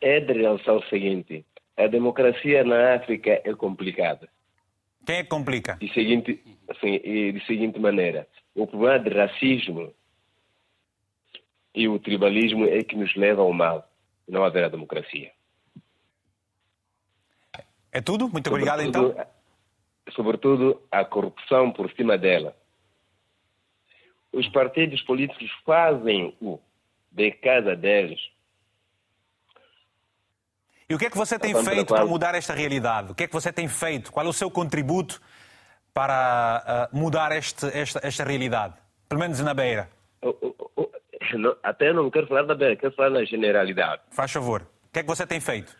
[0.00, 1.44] É de realçar o seguinte:
[1.76, 4.28] a democracia na África é complicada.
[5.06, 5.74] Quem é que complica?
[5.74, 9.92] De seguinte, assim, de seguinte maneira: o problema de racismo
[11.74, 13.88] e o tribalismo é que nos leva ao mal,
[14.28, 15.32] não haver a democracia.
[17.92, 18.28] É tudo?
[18.28, 19.14] Muito obrigado, então.
[20.10, 22.56] Sobretudo a corrupção por cima dela.
[24.32, 26.58] Os partidos políticos fazem o
[27.10, 28.20] de casa deles
[30.90, 33.12] e o que é que você tem feito para mudar esta realidade?
[33.12, 34.10] O que é que você tem feito?
[34.10, 35.20] Qual é o seu contributo
[35.94, 38.74] para uh, mudar este, esta, esta realidade?
[39.08, 39.88] Pelo menos na Beira.
[41.62, 44.02] Até não quero falar da Beira, quero falar na generalidade.
[44.10, 44.62] Faz favor.
[44.62, 45.76] O que é que você tem feito?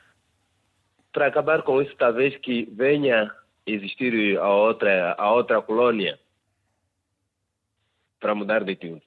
[1.13, 3.35] Para acabar com isso, talvez que venha
[3.67, 6.21] existir a outra, a outra colônia
[8.21, 9.03] para mudar de tudo.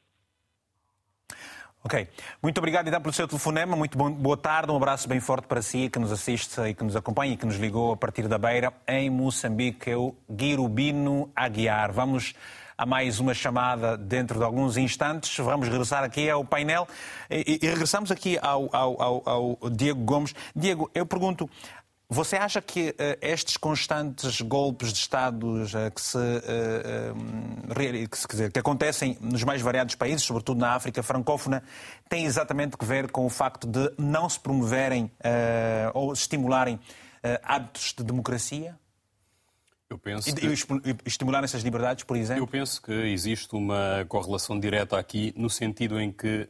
[1.86, 2.08] Ok.
[2.42, 3.76] Muito obrigado então pelo seu telefonema.
[3.76, 4.72] Muito bom, boa tarde.
[4.72, 7.46] Um abraço bem forte para si que nos assiste e que nos acompanha e que
[7.46, 9.92] nos ligou a partir da Beira em Moçambique.
[9.92, 11.92] É o Guirubino Aguiar.
[11.92, 12.36] Vamos
[12.78, 15.38] a mais uma chamada dentro de alguns instantes.
[15.40, 16.88] Vamos regressar aqui ao painel
[17.30, 20.34] e, e regressamos aqui ao, ao, ao, ao Diego Gomes.
[20.56, 21.50] Diego, eu pergunto,
[22.10, 28.28] você acha que uh, estes constantes golpes de Estados uh, que, se, uh, que, se,
[28.28, 31.64] dizer, que, acontecem nos mais variados países, sobretudo na África francófona,
[32.10, 35.12] têm exatamente que ver com o facto de não se promoverem
[35.94, 36.80] ou estimularem
[37.44, 38.78] hábitos de democracia?
[39.90, 40.46] Eu penso e, que...
[40.46, 42.44] e estimular essas liberdades, por exemplo?
[42.44, 46.48] Eu penso que existe uma correlação direta aqui, no sentido em que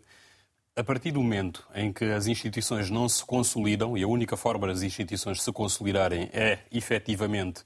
[0.75, 4.67] a partir do momento em que as instituições não se consolidam, e a única forma
[4.67, 7.63] das instituições se consolidarem é, efetivamente,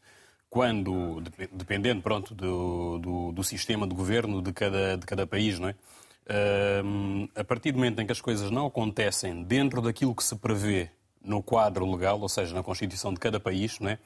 [0.50, 5.70] quando, dependendo pronto, do, do, do sistema de governo de cada, de cada país, não
[5.70, 5.76] é?
[7.36, 10.90] A partir do momento em que as coisas não acontecem dentro daquilo que se prevê
[11.24, 14.00] no quadro legal, ou seja, na Constituição de cada país, não é?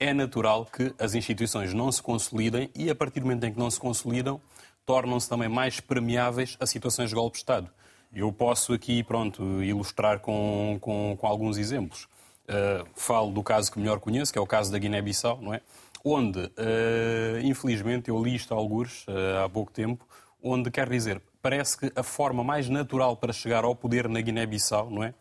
[0.00, 3.58] é natural que as instituições não se consolidem e, a partir do momento em que
[3.58, 4.40] não se consolidam,
[4.86, 7.70] tornam-se também mais permeáveis a situações de golpe de Estado.
[8.12, 12.08] Eu posso aqui, pronto, ilustrar com, com, com alguns exemplos.
[12.48, 15.60] Uh, falo do caso que melhor conheço, que é o caso da Guiné-Bissau, não é?
[16.04, 20.04] Onde, uh, infelizmente, eu li isto a alguns uh, há pouco tempo,
[20.42, 24.90] onde quer dizer, parece que a forma mais natural para chegar ao poder na Guiné-Bissau,
[24.90, 25.14] não é?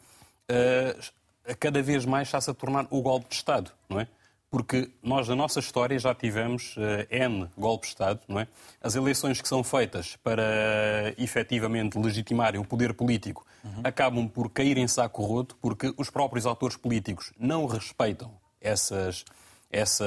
[1.60, 4.08] cada vez mais está-se a tornar o golpe de Estado, não é?
[4.50, 8.48] Porque nós, na nossa história, já tivemos uh, N golpes de Estado, não é?
[8.82, 13.82] As eleições que são feitas para uh, efetivamente legitimarem o poder político uhum.
[13.84, 19.24] acabam por cair em saco roto, porque os próprios autores políticos não respeitam essas,
[19.72, 20.06] essa,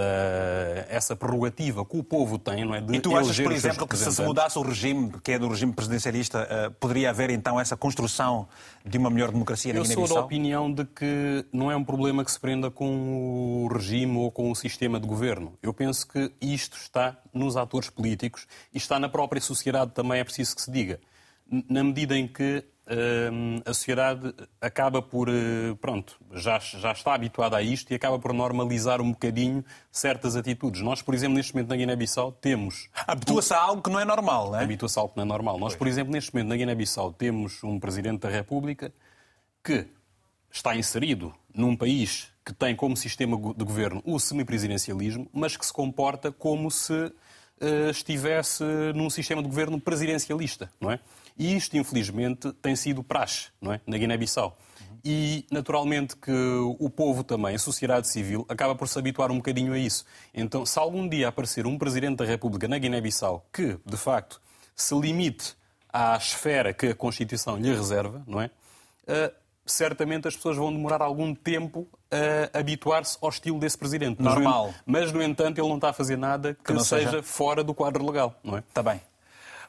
[0.89, 2.81] essa prerrogativa que o povo tem, não é?
[2.81, 5.73] De e tu achas, por exemplo, que se mudasse o regime, que é do regime
[5.73, 8.49] presidencialista, uh, poderia haver então essa construção
[8.85, 9.79] de uma melhor democracia na?
[9.79, 13.69] Eu sou da opinião de que não é um problema que se prenda com o
[13.73, 15.57] regime ou com o sistema de governo.
[15.63, 20.25] Eu penso que isto está nos atores políticos e está na própria sociedade também, é
[20.25, 20.99] preciso que se diga.
[21.69, 22.65] Na medida em que
[23.65, 28.33] a sociedade acaba por, eh, pronto, já, já está habituada a isto e acaba por
[28.33, 30.83] normalizar um bocadinho certas atitudes.
[30.83, 32.89] Nós, por exemplo, neste momento na Guiné-Bissau temos...
[33.07, 34.65] Habitua-se a algo que não é normal, não é?
[34.65, 35.59] Habitua-se a algo que não é normal.
[35.59, 38.93] Nós, por exemplo, neste momento na Guiné-Bissau temos um Presidente da República
[39.63, 39.87] que
[40.51, 45.73] está inserido num país que tem como sistema de governo o semipresidencialismo, mas que se
[45.73, 48.65] comporta como se uh, estivesse
[48.95, 50.99] num sistema de governo presidencialista, não é?
[51.39, 53.81] E isto, infelizmente, tem sido praxe não é?
[53.87, 54.57] na Guiné-Bissau.
[55.05, 56.33] E, naturalmente, que
[56.79, 60.05] o povo também, a sociedade civil, acaba por se habituar um bocadinho a isso.
[60.33, 64.41] Então, se algum dia aparecer um Presidente da República na Guiné-Bissau que, de facto,
[64.77, 65.57] se limite
[65.93, 68.47] à esfera que a Constituição lhe reserva, não é?
[69.09, 69.35] Uh,
[69.67, 71.89] certamente as pessoas vão demorar algum tempo
[72.53, 74.23] a habituar-se ao estilo desse presidente.
[74.23, 74.75] Normal.
[74.85, 77.65] Mas, mas, no entanto, ele não está a fazer nada que, que seja, seja, fora
[77.65, 78.61] do quadro legal, não é?
[78.61, 79.01] Está bem.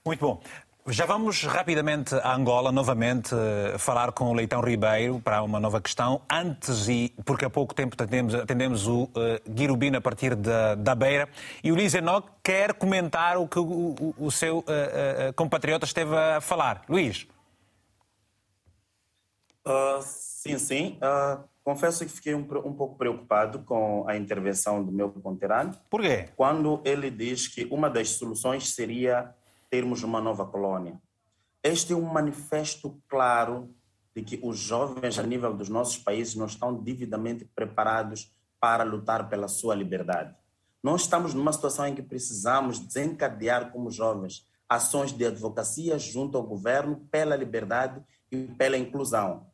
[0.06, 0.41] Muito bom.
[0.88, 5.80] Já vamos rapidamente a Angola, novamente, eh, falar com o Leitão Ribeiro para uma nova
[5.80, 6.22] questão.
[6.30, 9.10] Antes, e porque há pouco tempo atendemos, atendemos o uh,
[9.50, 11.30] Guirubino a partir da, da Beira,
[11.63, 15.86] e o Luís Enoch quer comentar o que o, o, o seu uh, uh, compatriota
[15.86, 16.84] esteve a falar.
[16.89, 17.28] Luís.
[19.65, 20.98] Uh, sim, sim.
[20.98, 25.80] Uh, confesso que fiquei um, um, pouco preocupado com a intervenção do meu conterrâneo.
[25.89, 26.28] Por quê?
[26.36, 29.34] Quando ele diz que uma das soluções seria
[29.74, 31.02] termos uma nova colônia.
[31.64, 33.74] Este é um manifesto claro
[34.16, 39.28] de que os jovens, a nível dos nossos países, não estão devidamente preparados para lutar
[39.30, 40.36] pela sua liberdade.
[40.84, 46.44] Nós estamos numa situação em que precisamos desencadear, como jovens, ações de advocacia junto ao
[46.44, 48.00] governo pela liberdade
[48.32, 49.48] e pela inclusão.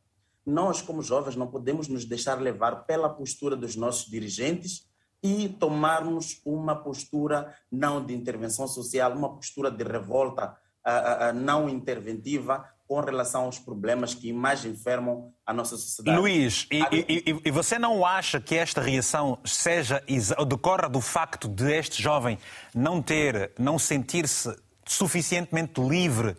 [0.46, 4.86] Nós, como jovens, não podemos nos deixar levar pela postura dos nossos dirigentes
[5.24, 10.56] e tomarmos uma postura não de intervenção social, uma postura de revolta
[10.86, 16.18] uh, uh, não interventiva com relação aos problemas que mais enfermam a nossa sociedade.
[16.18, 20.04] Luís, e, e, e você não acha que esta reação seja
[20.48, 22.40] decorra do facto de este jovem
[22.74, 24.56] não ter, não sentir-se
[24.88, 26.36] suficientemente livre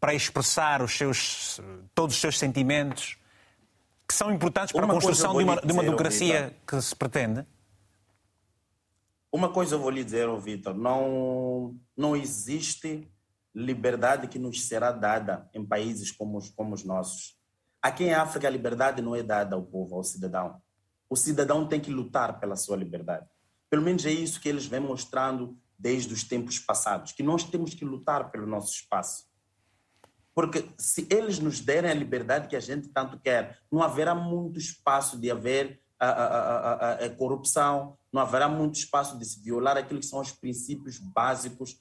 [0.00, 1.60] para expressar os seus,
[1.94, 3.16] todos os seus sentimentos
[4.08, 7.46] que são importantes para uma a construção de uma, de uma democracia que se pretende?
[9.32, 13.10] Uma coisa eu vou lhe dizer, Vitor, não, não existe
[13.54, 17.36] liberdade que nos será dada em países como os, como os nossos.
[17.80, 20.60] Aqui em África, a liberdade não é dada ao povo, ao cidadão.
[21.08, 23.26] O cidadão tem que lutar pela sua liberdade.
[23.70, 27.74] Pelo menos é isso que eles vêm mostrando desde os tempos passados, que nós temos
[27.74, 29.26] que lutar pelo nosso espaço.
[30.34, 34.58] Porque se eles nos derem a liberdade que a gente tanto quer, não haverá muito
[34.58, 39.76] espaço de haver a, a, a, a corrupção, não haverá muito espaço de se violar
[39.76, 41.80] aquilo que são os princípios básicos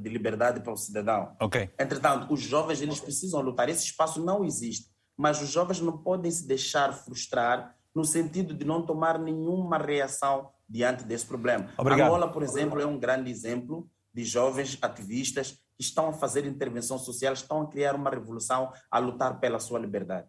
[0.00, 1.34] de liberdade para o cidadão.
[1.40, 1.70] Okay.
[1.78, 3.68] Entretanto, os jovens eles precisam lutar.
[3.68, 8.64] Esse espaço não existe, mas os jovens não podem se deixar frustrar no sentido de
[8.64, 11.68] não tomar nenhuma reação diante desse problema.
[11.76, 12.08] Obrigado.
[12.08, 16.98] Angola, por exemplo, é um grande exemplo de jovens ativistas que estão a fazer intervenção
[16.98, 20.28] social, estão a criar uma revolução, a lutar pela sua liberdade.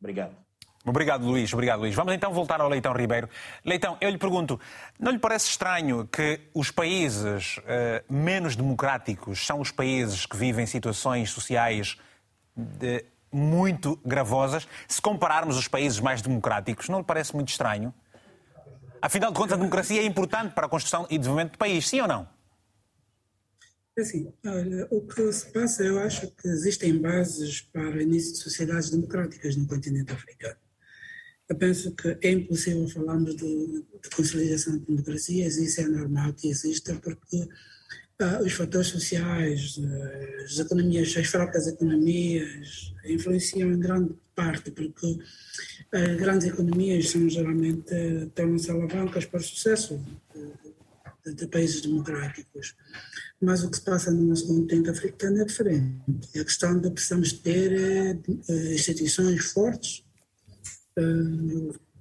[0.00, 0.34] Obrigado.
[0.86, 1.52] Obrigado, Luís.
[1.52, 1.94] Obrigado, Luís.
[1.94, 3.28] Vamos então voltar ao Leitão Ribeiro.
[3.64, 4.60] Leitão, eu lhe pergunto,
[5.00, 10.66] não lhe parece estranho que os países uh, menos democráticos são os países que vivem
[10.66, 11.96] situações sociais
[12.54, 14.68] de, muito gravosas?
[14.86, 17.92] Se compararmos os países mais democráticos, não lhe parece muito estranho?
[19.00, 22.00] Afinal de contas, a democracia é importante para a construção e desenvolvimento do país, sim
[22.00, 22.28] ou não?
[23.96, 28.32] É assim, olha, o que se passa, eu acho que existem bases para o início
[28.32, 30.56] de sociedades democráticas no continente africano.
[31.48, 36.48] Eu penso que é impossível falarmos de, de consolidação de democracias, isso é normal que
[36.48, 44.14] exista, porque uh, os fatores sociais, uh, as economias, as fracas economias influenciam em grande
[44.34, 45.18] parte, porque
[45.92, 47.94] as grandes economias são geralmente
[48.34, 50.00] tornam-se alavancas para o sucesso
[51.24, 52.74] de, de, países democráticos.
[53.38, 56.00] Mas o que se passa no nosso continente africano é diferente.
[56.40, 60.03] A questão de precisamos ter uh, instituições fortes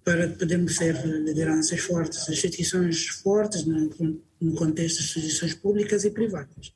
[0.03, 3.89] para podermos ser lideranças fortes, instituições fortes no,
[4.41, 6.73] no contexto das instituições públicas e privadas.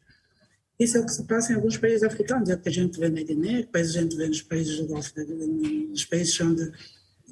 [0.80, 2.99] Isso é o que se passa em alguns países africanos, é o que a gente
[2.99, 6.72] vê na Guiné, que a gente vê nos países do Golfo, nos países onde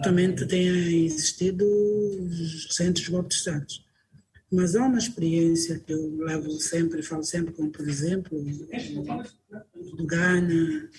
[0.03, 1.65] também têm existido
[2.67, 3.67] recentes golpes de Estado.
[4.51, 8.43] Mas há uma experiência que eu levo sempre, falo sempre, como por exemplo,
[9.97, 10.89] do Ghana,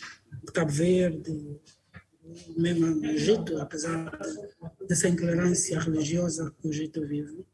[0.44, 1.58] do Cabo Verde,
[2.56, 4.18] mesmo no Egito, apesar
[4.88, 7.44] dessa intolerância religiosa que o Egito vive.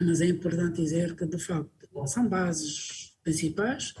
[0.00, 1.70] Mas é importante dizer que, de facto,
[2.06, 3.94] são bases principais,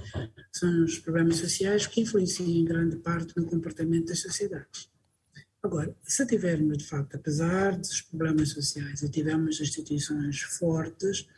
[0.50, 4.90] são os problemas sociais que influenciam em grande parte no comportamento das sociedades.
[5.62, 11.28] Agora, se tivermos, de facto, apesar dos problemas sociais, e tivermos instituições fortes,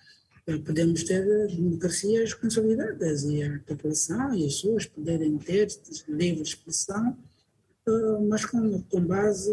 [0.47, 5.68] eh, podemos ter democracias consolidadas e a população e as pessoas poderem ter
[6.09, 7.18] livre expressão
[8.28, 9.51] mas com, com base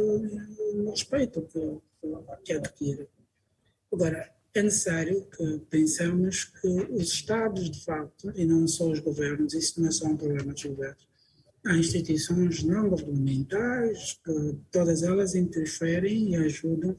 [0.75, 1.77] no respeito que,
[2.43, 3.07] que adquire.
[3.91, 9.53] Agora, é necessário que pensemos que os Estados, de facto, e não só os governos,
[9.53, 11.07] isso não é só um problema dos governos,
[11.65, 16.97] há instituições não governamentais, que todas elas interferem e ajudam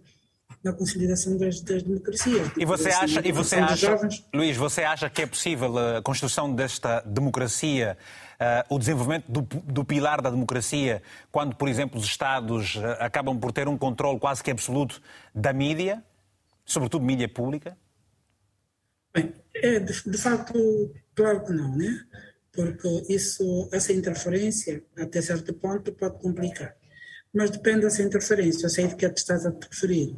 [0.63, 2.49] na consolidação das, das democracias.
[2.57, 4.25] E você acha, e você acha jovens...
[4.33, 7.99] Luís, você acha que é possível a construção desta democracia
[8.69, 13.53] o desenvolvimento do, do, pilar da democracia, quando, por exemplo, os Estados uh, acabam por
[13.53, 15.03] ter um controle quase que absoluto
[15.35, 16.03] da mídia,
[16.65, 17.77] sobretudo mídia pública?
[19.15, 20.55] Bem, é, de, de facto,
[21.15, 22.05] claro que não, né?
[22.53, 26.75] Porque isso, essa interferência, até certo ponto, pode complicar.
[27.33, 30.17] Mas depende dessa interferência, eu sei de que é estás a referir.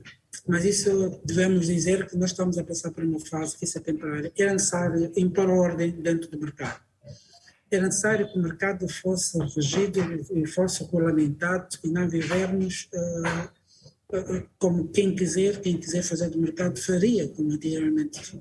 [0.49, 3.81] Mas isso devemos dizer que nós estamos a passar por uma fase que isso é
[3.81, 4.33] temporária.
[4.37, 6.81] É necessário impor ordem dentro do mercado
[7.75, 10.01] era necessário que o mercado fosse regido
[10.33, 16.39] e fosse regulamentado e não vivermos uh, uh, como quem quiser, quem quiser fazer do
[16.39, 18.41] mercado faria, como anteriormente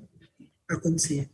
[0.68, 1.28] acontecia.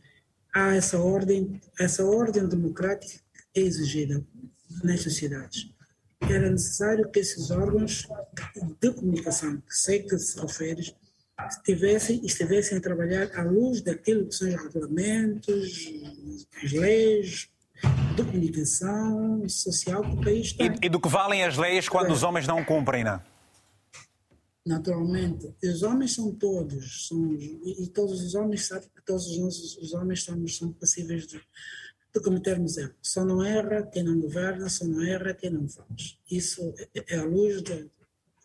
[0.53, 3.21] Há essa ordem, essa ordem democrática
[3.55, 4.25] é exigida
[4.83, 5.71] nas sociedades.
[6.21, 8.07] Era necessário que esses órgãos
[8.79, 10.93] de comunicação, que sei que se refere,
[11.49, 15.91] estivessem, estivessem a trabalhar à luz daquilo que são os regulamentos,
[16.63, 17.50] as leis,
[18.15, 20.71] de comunicação social que o país tem.
[20.81, 22.11] E, e do que valem as leis quando é.
[22.11, 23.21] os homens não cumprem, não?
[24.65, 29.93] Naturalmente, os homens são todos, são, e, todos os homens sabem que todos os, os
[29.93, 31.41] homens somos, são passíveis de,
[32.13, 32.95] de cometermos erros.
[33.01, 36.19] Só não erra quem não governa, só não erra quem não faz.
[36.29, 37.89] Isso é, é a luz do,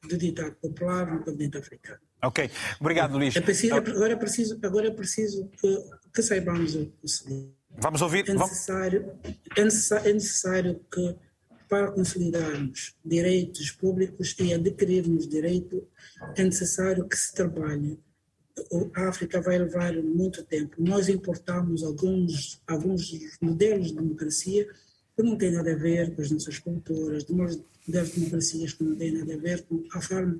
[0.08, 2.00] do ditado popular no continente africano.
[2.22, 3.36] Ok, obrigado Luís.
[3.36, 5.84] É preciso, agora é preciso, agora é preciso que,
[6.14, 7.55] que saibamos o seguinte.
[7.78, 8.28] Vamos ouvir.
[8.28, 9.12] É necessário,
[9.56, 11.16] é necessário, é necessário que,
[11.68, 15.86] para consolidarmos direitos públicos e adquirirmos direito,
[16.36, 17.98] é necessário que se trabalhe.
[18.94, 20.76] A África vai levar muito tempo.
[20.78, 24.66] Nós importamos alguns, alguns modelos de democracia
[25.14, 27.24] que não têm nada a ver com as nossas culturas,
[27.88, 30.38] das democracias que não têm nada a ver com a forma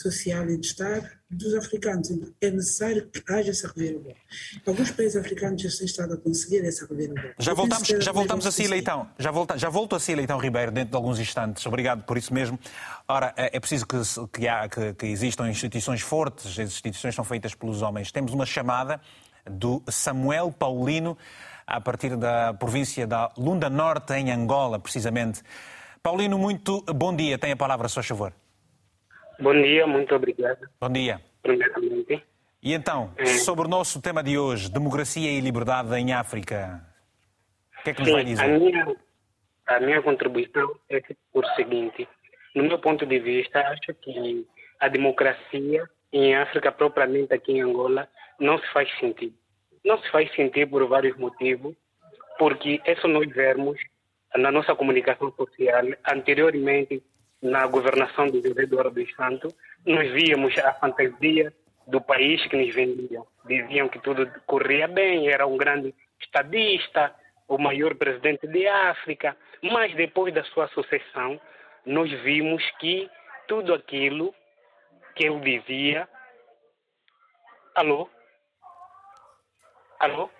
[0.00, 2.08] social e de estar dos africanos.
[2.40, 4.18] É necessário que haja essa reviravolta.
[4.66, 7.34] Alguns países africanos já têm estado a conseguir essa reviravolta.
[7.38, 9.08] Já voltamos, já voltamos a si, Leitão.
[9.18, 11.64] Já, volta, já volto a si, Leitão Ribeiro, dentro de alguns instantes.
[11.66, 12.58] Obrigado por isso mesmo.
[13.06, 13.96] Ora, é, é preciso que,
[14.32, 18.10] que, há, que, que existam instituições fortes, as instituições são feitas pelos homens.
[18.10, 19.00] Temos uma chamada
[19.50, 21.16] do Samuel Paulino,
[21.66, 25.42] a partir da província da Lunda Norte, em Angola, precisamente.
[26.02, 27.38] Paulino, muito bom dia.
[27.38, 28.32] Tem a palavra, a seu favor.
[29.40, 30.68] Bom dia, muito obrigado.
[30.80, 31.20] Bom dia.
[31.42, 32.22] Primeiramente.
[32.60, 33.26] E então, é...
[33.26, 36.84] sobre o nosso tema de hoje, democracia e liberdade em África,
[37.78, 38.44] o que é que nos Sim, vai dizer?
[38.44, 38.96] A minha,
[39.66, 41.00] a minha contribuição é
[41.32, 42.08] por seguinte.
[42.54, 44.44] No meu ponto de vista, acho que
[44.80, 48.08] a democracia em África, propriamente aqui em Angola,
[48.40, 49.34] não se faz sentido.
[49.84, 51.76] Não se faz sentido por vários motivos,
[52.38, 53.78] porque é só nós vermos
[54.36, 57.02] na nossa comunicação social, anteriormente,
[57.40, 59.54] na governação de José Eduardo dos Santos,
[59.86, 61.52] nós víamos a fantasia
[61.86, 63.26] do país que nos vendiam.
[63.46, 67.14] Diziam que tudo corria bem, era um grande estadista,
[67.46, 71.40] o maior presidente de África, mas depois da sua sucessão,
[71.86, 73.08] nós vimos que
[73.46, 74.34] tudo aquilo
[75.14, 76.08] que ele dizia.
[77.74, 78.08] Alô?
[79.98, 80.30] Alô?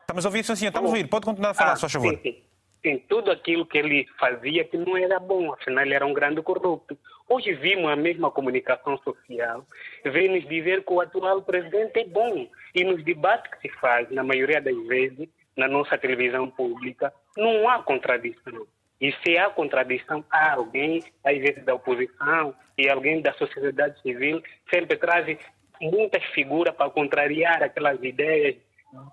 [0.00, 0.70] Estamos a ouvir, sim, senhor.
[0.70, 1.08] Estamos a ouvir.
[1.08, 2.14] Pode continuar a falar, ah, faz favor.
[2.16, 2.49] Sim, sim.
[2.82, 6.42] Sim, tudo aquilo que ele fazia que não era bom, afinal ele era um grande
[6.42, 6.98] corrupto.
[7.28, 9.64] Hoje vimos a mesma comunicação social,
[10.04, 12.48] vem nos dizer que o atual presidente é bom.
[12.74, 17.68] E nos debates que se faz, na maioria das vezes, na nossa televisão pública, não
[17.68, 18.66] há contradição.
[19.00, 24.42] E se há contradição, há alguém, às vezes da oposição e alguém da sociedade civil,
[24.68, 25.38] sempre traz
[25.80, 28.56] muitas figuras para contrariar aquelas ideias,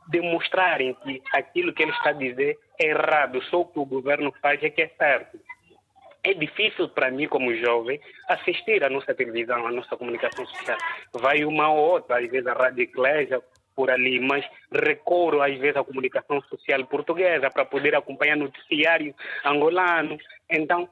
[0.09, 4.33] demonstrarem que aquilo que ele está a dizer é errado, só o que o governo
[4.41, 5.39] faz é que é certo.
[6.23, 10.77] É difícil para mim, como jovem, assistir à nossa televisão, à nossa comunicação social.
[11.13, 13.41] Vai uma ou outra, às vezes a Rádio Eclésia,
[13.77, 19.13] por ali, mas recorro às vezes à comunicação social portuguesa para poder acompanhar noticiário
[19.45, 20.17] angolano.
[20.49, 20.89] Então,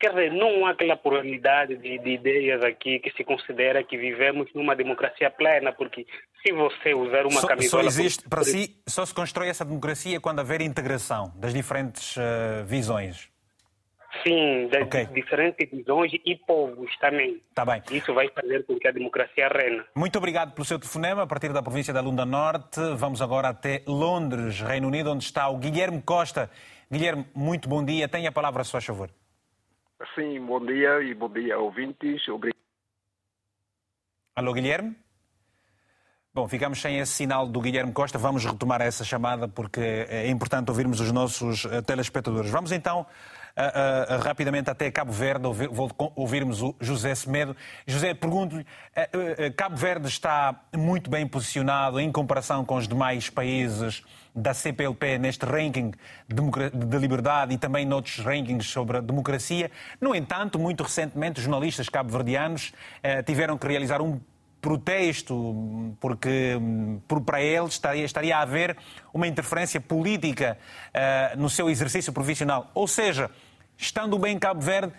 [0.00, 4.48] quer dizer, não há aquela pluralidade de, de, ideias aqui que se considera que vivemos
[4.54, 6.06] numa democracia plena, porque
[6.44, 7.82] se você usar uma só, camisola...
[7.82, 12.64] Só existe, para si, só se constrói essa democracia quando haver integração das diferentes uh,
[12.64, 13.28] visões.
[14.26, 15.06] Sim, das okay.
[15.06, 17.40] diferentes visões e povos também.
[17.54, 17.80] Tá bem.
[17.92, 19.84] Isso vai fazer com que a democracia reina.
[19.94, 21.22] Muito obrigado pelo seu telefonema.
[21.22, 25.48] A partir da província da Lunda Norte, vamos agora até Londres, Reino Unido, onde está
[25.48, 26.50] o Guilherme Costa.
[26.90, 28.08] Guilherme, muito bom dia.
[28.08, 29.10] Tenha a palavra, se faz favor.
[30.14, 32.26] Sim, bom dia e bom dia, ouvintes.
[32.28, 32.58] Obrigado.
[34.34, 34.96] Alô, Guilherme?
[36.32, 38.16] Bom, ficamos sem esse sinal do Guilherme Costa.
[38.16, 42.50] Vamos retomar essa chamada porque é importante ouvirmos os nossos eh, telespectadores.
[42.50, 43.04] Vamos então
[43.56, 47.56] uh, uh, rapidamente até Cabo Verde, vou ouvirmos o José Semedo.
[47.86, 54.02] José, pergunto-lhe, uh, Cabo Verde está muito bem posicionado em comparação com os demais países
[54.34, 55.92] da CPLP neste ranking
[56.28, 59.70] de liberdade e também noutros rankings sobre a democracia.
[60.00, 62.72] No entanto, muito recentemente, jornalistas cabo-verdianos
[63.26, 64.20] tiveram que realizar um
[64.60, 66.58] protesto, porque
[67.08, 68.76] por, para eles estaria, a haver
[69.12, 70.58] uma interferência política
[70.88, 72.70] uh, no seu exercício profissional.
[72.74, 73.30] Ou seja,
[73.76, 74.92] estando bem em Cabo Verde,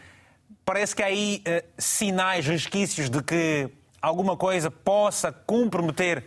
[0.65, 3.69] parece que há aí uh, sinais, resquícios de que
[4.01, 6.23] alguma coisa possa comprometer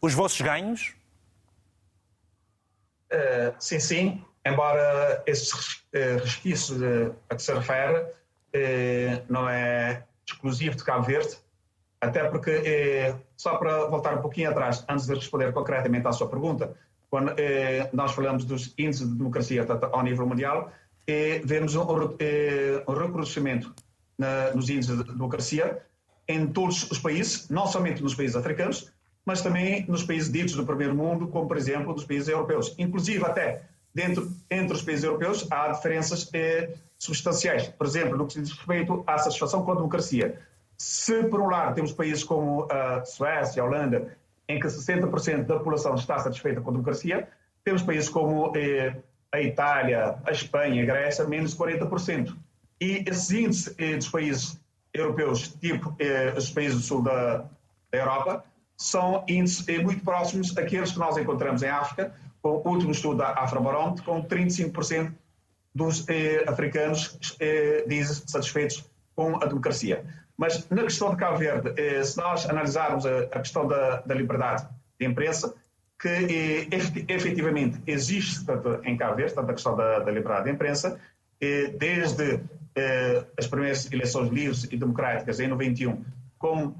[0.00, 0.94] os vossos ganhos?
[3.12, 4.24] Uh, sim, sim.
[4.44, 6.80] Embora esses resquícios
[7.30, 8.06] a que se refere
[9.28, 11.36] não é exclusivo de Cabo Verde,
[12.02, 16.28] até porque, eh, só para voltar um pouquinho atrás, antes de responder concretamente à sua
[16.28, 16.74] pergunta,
[17.08, 20.72] quando eh, nós falamos dos índices de democracia ao nível mundial,
[21.06, 21.84] eh, vemos um,
[22.18, 23.72] eh, um reconhecimento
[24.18, 25.80] na, nos índices de democracia
[26.26, 28.90] em todos os países, não somente nos países africanos,
[29.24, 32.74] mas também nos países ditos do primeiro mundo, como por exemplo nos países europeus.
[32.78, 33.62] Inclusive até
[33.94, 37.68] dentro entre os países europeus há diferenças eh, substanciais.
[37.68, 40.40] Por exemplo, no que diz respeito à satisfação com a democracia.
[40.82, 44.16] Se, por um lado, temos países como a Suécia, a Holanda,
[44.48, 47.28] em que 60% da população está satisfeita com a democracia,
[47.62, 48.92] temos países como eh,
[49.30, 52.36] a Itália, a Espanha, a Grécia, menos de 40%.
[52.80, 54.60] E esses índices eh, dos países
[54.92, 57.44] europeus, tipo eh, os países do sul da,
[57.92, 58.44] Europa,
[58.76, 62.12] são índices muito próximos àqueles que nós encontramos em África,
[62.42, 65.12] com o último estudo da Afrobarometro, com 35%
[65.72, 66.04] dos
[66.48, 67.16] africanos
[67.86, 70.04] dizem satisfeitos com a democracia.
[70.36, 74.66] Mas na questão de Cabo Verde, eh, se nós analisarmos a, questão da, da liberdade
[74.98, 75.54] de imprensa,
[76.00, 76.68] que eh,
[77.08, 80.98] efetivamente existe tanto em Cabo Verde, tanto a questão da, da liberdade de imprensa,
[81.40, 82.40] eh, desde
[83.38, 86.02] as primeiras eleições livres e democráticas em 91,
[86.38, 86.74] com,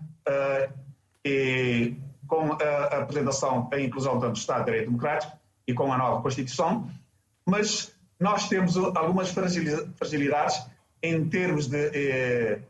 [2.27, 5.37] com a apresentação, a inclusão do Estado de Direito Democrático
[5.67, 6.91] e com a nova Constituição,
[7.45, 10.65] mas nós temos algumas fragilidades
[11.03, 12.61] em termos de eh,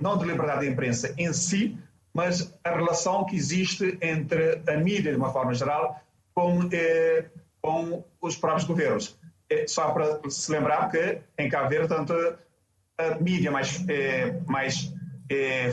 [0.00, 1.76] não de liberdade de imprensa em si,
[2.12, 6.00] mas a relação que existe entre a mídia, de uma forma geral,
[6.34, 7.24] com, eh,
[7.60, 9.18] com os próprios governos.
[9.48, 12.12] Eh, só para se lembrar que em Cabo Verde, tanto
[12.98, 13.84] a mídia mais,
[14.46, 14.92] mais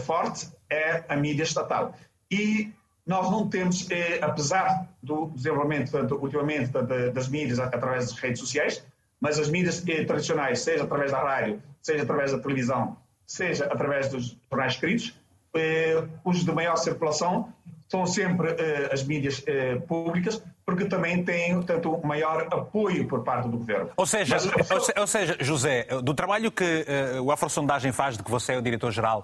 [0.05, 1.93] forte é a mídia estatal.
[2.31, 2.71] E
[3.05, 3.87] nós não temos,
[4.21, 8.85] apesar do desenvolvimento, tanto, ultimamente, tanto, das mídias através das redes sociais,
[9.19, 12.97] mas as mídias tradicionais, seja através da rádio, seja através da televisão,
[13.29, 15.13] seja através dos jornais escritos,
[15.53, 17.53] eh, os de maior circulação
[17.87, 23.47] são sempre eh, as mídias eh, públicas, porque também têm, portanto, maior apoio por parte
[23.47, 23.91] do governo.
[23.95, 26.85] Ou seja, Mas, ou, ou, seja José, do trabalho que
[27.17, 29.23] uh, o Afrosondagem faz, de que você é o diretor-geral,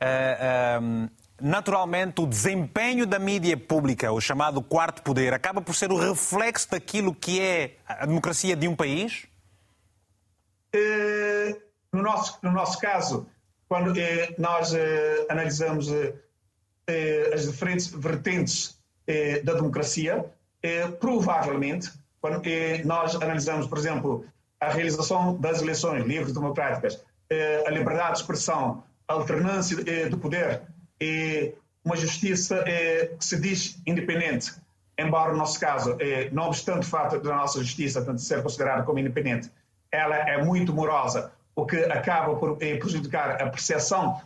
[0.00, 5.96] uh, naturalmente o desempenho da mídia pública, o chamado quarto poder, acaba por ser o
[5.96, 9.26] reflexo daquilo que é a democracia de um país?
[11.92, 13.28] no, nosso, no nosso caso,
[13.74, 18.78] quando eh, nós eh, analisamos eh, as diferentes vertentes
[19.42, 20.24] da democracia,
[20.98, 22.40] provavelmente, quando
[22.86, 24.24] nós analisamos, por exemplo,
[24.58, 27.04] a realização das eleições livres democráticas,
[27.66, 29.76] a liberdade de expressão, a alternância
[30.08, 30.62] do poder
[30.98, 31.52] e
[31.84, 32.64] uma justiça
[33.18, 34.54] que se diz independente,
[34.98, 35.98] embora no nosso caso,
[36.32, 39.50] não obstante o fato da nossa justiça tanto ser considerada como independente,
[39.92, 44.20] ela é muito morosa, o que acaba por prejudicar a percepção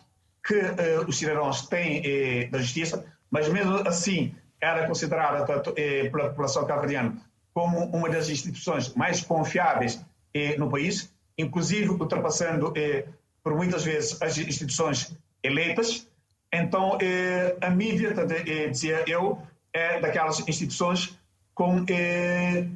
[0.46, 0.60] que
[1.06, 7.16] os cidadãos têm da justiça, mas mesmo assim era considerada eh, pela população cabo-verdiana
[7.54, 10.04] como uma das instituições mais confiáveis
[10.34, 13.04] eh, no país, inclusive ultrapassando eh,
[13.42, 16.08] por muitas vezes as instituições eleitas.
[16.52, 18.14] Então, eh, a mídia,
[18.46, 21.18] eh, dizia eu, é daquelas instituições
[21.54, 22.66] com, eh,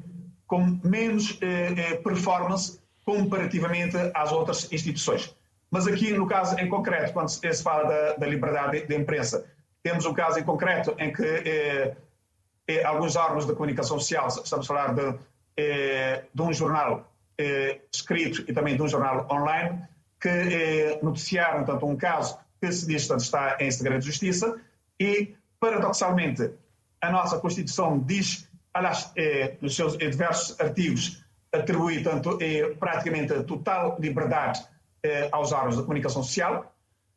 [0.47, 1.39] com menos
[2.03, 5.35] performance comparativamente às outras instituições.
[5.71, 9.45] Mas aqui, no caso em concreto, quando se fala da, da liberdade de imprensa,
[9.83, 11.97] temos um caso em concreto em que eh,
[12.69, 15.19] eh, alguns órgãos de comunicação social, estamos a falar de,
[15.57, 19.81] eh, de um jornal eh, escrito e também de um jornal online,
[20.21, 24.61] que eh, noticiaram tanto um caso que se diz que está em segredo de justiça
[25.01, 26.53] e, paradoxalmente,
[27.01, 31.22] a nossa Constituição diz, aliás, eh, nos seus diversos artigos,
[31.53, 32.39] atribui tanto
[32.79, 34.65] praticamente total liberdade
[35.31, 36.73] aos órgãos de comunicação social,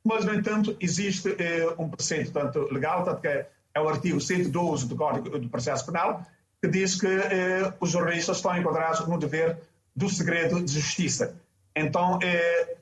[0.06, 4.22] mas, no entanto, existe eh, um preceito tanto legal, tanto que é, é o artigo
[4.22, 6.24] 112 do Código do Processo Penal,
[6.62, 9.58] que diz que eh, os jornalistas estão enquadrados no dever
[9.96, 11.36] do segredo de justiça.
[11.76, 12.78] Então, eh,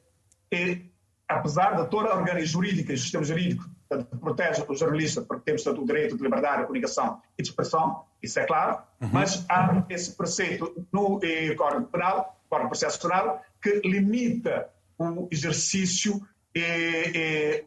[1.30, 5.64] apesar de toda a organização jurídica e sistema jurídico que protege o jornalista, porque temos
[5.64, 9.10] tanto o direito de liberdade de comunicação e de expressão, isso é claro, uhum.
[9.12, 16.22] mas há esse preceito no eh, Código Penal, Código Processo Penal, que limita o exercício
[16.56, 17.66] e, e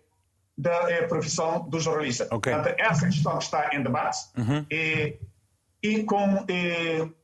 [0.57, 2.27] da profissão do jornalista.
[2.31, 2.53] Okay.
[2.55, 4.65] Portanto, essa questão está em debate uhum.
[4.71, 5.19] e,
[5.83, 6.47] e com,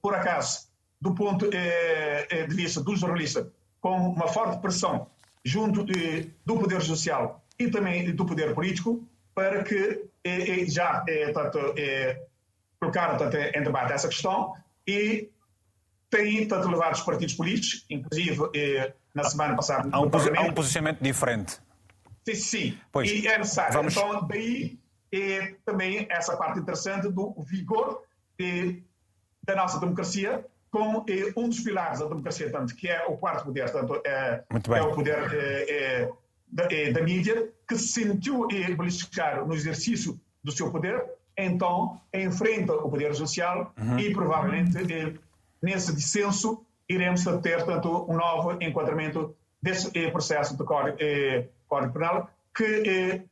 [0.03, 0.69] por acaso,
[1.01, 3.51] do ponto de vista do jornalista,
[3.81, 5.09] com uma forte pressão
[5.45, 10.07] junto do Poder Judicial e também do Poder Político, para que
[10.69, 11.05] já
[11.35, 11.59] tanto,
[12.79, 14.55] colocaram tanto, em debate essa questão
[14.87, 15.29] e
[16.11, 18.39] têm tanto levado os partidos políticos, inclusive
[19.15, 19.89] na semana passada.
[19.93, 21.59] Há um, há um posicionamento diferente.
[22.25, 22.79] Sim, sim.
[22.91, 23.75] Pois, e é necessário.
[23.75, 23.97] Vamos...
[23.97, 24.79] Então, daí
[25.13, 28.03] é também essa parte interessante do vigor
[28.41, 28.77] é,
[29.45, 33.45] da nossa democracia, com é, um dos pilares da democracia, tanto que é o quarto
[33.45, 36.11] poder, tanto é, é o poder é,
[36.53, 41.03] da, da, mídia, que se sentiu beliscar no exercício do seu poder,
[41.37, 43.99] então enfrenta o poder social uhum.
[43.99, 44.77] e provavelmente
[45.63, 51.93] nesse dissenso iremos ter, tanto um novo enquadramento desse eh, processo do Código, eh, Código
[51.95, 53.23] Penal, que eh,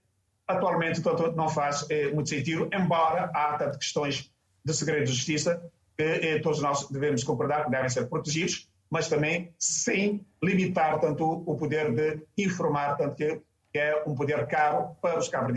[0.46, 4.32] atualmente tanto, não faz eh, muito sentido, embora há tanto questões
[4.64, 5.62] de segredo de justiça
[5.96, 11.24] que eh, todos nós devemos concordar que devem ser protegidos, mas também sem limitar tanto
[11.24, 13.40] o poder de informar, tanto que,
[13.78, 15.52] é um poder caro para os cabo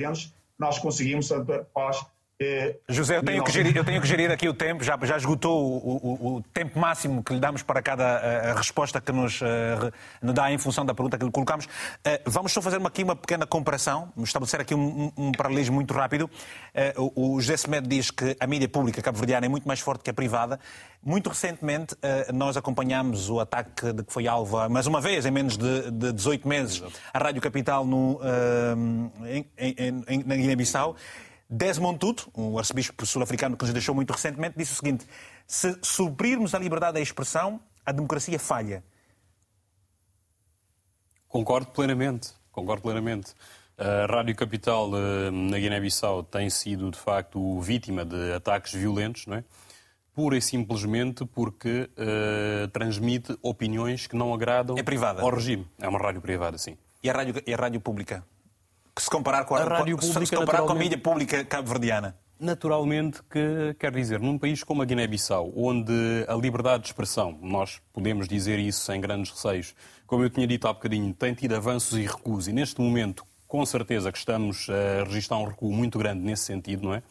[0.57, 1.65] nós conseguimos, tanto é,
[2.89, 5.63] José, eu tenho, que gerir, eu tenho que gerir aqui o tempo, já, já esgotou
[5.63, 9.45] o, o, o tempo máximo que lhe damos para cada uh, resposta que nos, uh,
[10.21, 11.65] nos dá em função da pergunta que lhe colocamos.
[11.65, 11.69] Uh,
[12.25, 15.93] vamos só fazer uma, aqui uma pequena comparação, estabelecer aqui um, um, um paralelismo muito
[15.93, 16.29] rápido.
[16.97, 20.09] o, o José Semedo diz que a mídia pública cabo-verdiana é muito mais forte que
[20.09, 20.59] a privada.
[21.05, 21.97] Muito recentemente,
[22.34, 26.13] nós acompanhámos o ataque de que foi alvo, mais uma vez, em menos de, de
[26.13, 26.81] 18 meses,
[27.13, 28.21] a Rádio Capital no,
[29.27, 30.95] em, em, em, na Guiné-Bissau.
[31.53, 35.05] Desmond Tutu, um arcebispo sul-africano que nos deixou muito recentemente, disse o seguinte:
[35.45, 38.83] se suprirmos a liberdade da expressão, a democracia falha.
[41.27, 43.35] Concordo plenamente, concordo plenamente.
[43.77, 49.37] A Rádio Capital eh, na Guiné-Bissau tem sido, de facto, vítima de ataques violentos, não
[49.37, 49.43] é?
[50.15, 55.23] Pura e simplesmente porque uh, transmite opiniões que não agradam é privada.
[55.23, 55.67] ao regime.
[55.79, 56.77] É uma rádio privada, sim.
[57.03, 58.23] E a rádio, e a rádio pública?
[58.95, 62.15] Que se comparar com a, a rádio pública, se comparar com a mídia pública cabo-verdiana?
[62.39, 65.93] Naturalmente que, quer dizer, num país como a Guiné-Bissau, onde
[66.27, 69.73] a liberdade de expressão, nós podemos dizer isso sem grandes receios,
[70.05, 73.65] como eu tinha dito há bocadinho, tem tido avanços e recuos, e neste momento, com
[73.65, 77.03] certeza que estamos a registrar um recuo muito grande nesse sentido, não é?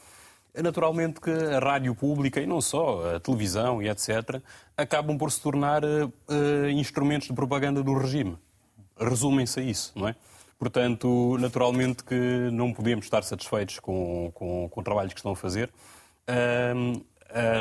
[0.54, 4.42] Naturalmente que a rádio pública, e não só, a televisão e etc.,
[4.76, 8.36] acabam por se tornar uh, instrumentos de propaganda do regime.
[8.98, 10.14] Resumem-se a isso, não é?
[10.62, 12.14] Portanto, naturalmente que
[12.52, 15.68] não podemos estar satisfeitos com, com, com o trabalho que estão a fazer.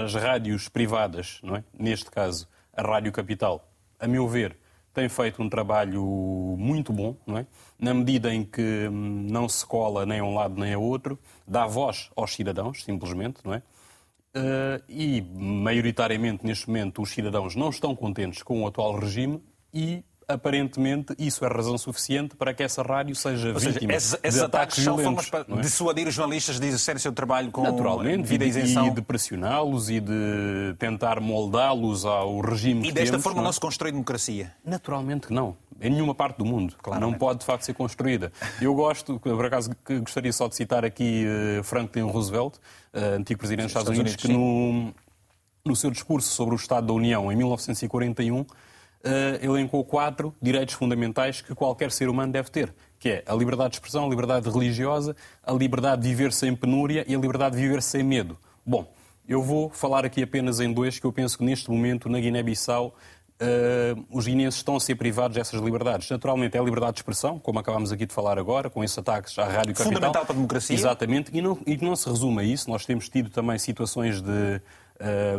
[0.04, 1.64] as rádios privadas, não é?
[1.74, 3.68] neste caso a Rádio Capital,
[4.00, 4.56] a meu ver,
[4.94, 6.04] tem feito um trabalho
[6.60, 7.48] muito bom, não é?
[7.80, 11.18] na medida em que hum, não se cola nem a um lado nem a outro,
[11.48, 13.64] dá voz aos cidadãos, simplesmente, não é?
[14.38, 19.44] uh, e, maioritariamente, neste momento, os cidadãos não estão contentes com o atual regime
[19.74, 24.36] e aparentemente isso é razão suficiente para que essa rádio seja Ou vítima seja, esses,
[24.36, 25.62] de ataques, são formas para é?
[25.62, 28.88] dissuadir os jornalistas de exercer o seu trabalho com Naturalmente, vida e, isenção.
[28.88, 33.54] E de pressioná-los e de tentar moldá-los ao regime E desta temos, forma não, não
[33.54, 34.54] se constrói democracia?
[34.66, 35.56] Naturalmente que não.
[35.80, 36.76] Em nenhuma parte do mundo.
[36.82, 38.32] Claro, não pode, de facto, ser construída.
[38.62, 42.56] Eu gosto, por acaso, gostaria só de citar aqui uh, Franklin Roosevelt,
[42.94, 44.94] uh, antigo presidente dos Estados, Unidos, que no,
[45.66, 48.46] no seu discurso sobre o Estado da União, em 1941, uh,
[49.42, 53.76] elencou quatro direitos fundamentais que qualquer ser humano deve ter, que é a liberdade de
[53.78, 57.82] expressão, a liberdade religiosa, a liberdade de viver sem penúria e a liberdade de viver
[57.82, 58.38] sem medo.
[58.66, 58.92] Bom,
[59.28, 62.96] eu vou falar aqui apenas em dois que eu penso que neste momento na Guiné-Bissau
[63.42, 66.08] Uh, os guineenses estão a ser privados dessas liberdades.
[66.12, 69.40] Naturalmente, é a liberdade de expressão, como acabámos aqui de falar agora, com esses ataques
[69.40, 69.86] à Rádio Capital.
[69.86, 70.76] Fundamental para a democracia.
[70.76, 72.70] Exatamente, e não, e não se resume a isso.
[72.70, 74.62] Nós temos tido também situações de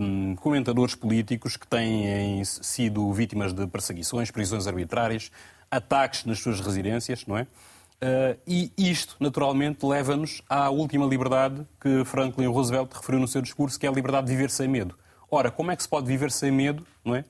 [0.00, 5.30] um, comentadores políticos que têm sido vítimas de perseguições, prisões arbitrárias,
[5.70, 7.42] ataques nas suas residências, não é?
[7.42, 13.78] Uh, e isto, naturalmente, leva-nos à última liberdade que Franklin Roosevelt referiu no seu discurso,
[13.78, 14.98] que é a liberdade de viver sem medo.
[15.30, 17.20] Ora, como é que se pode viver sem medo, não é?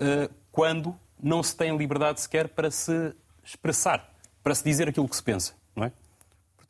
[0.00, 3.14] Uh, quando não se tem liberdade sequer para se
[3.44, 4.12] expressar,
[4.42, 5.92] para se dizer aquilo que se pensa, não é?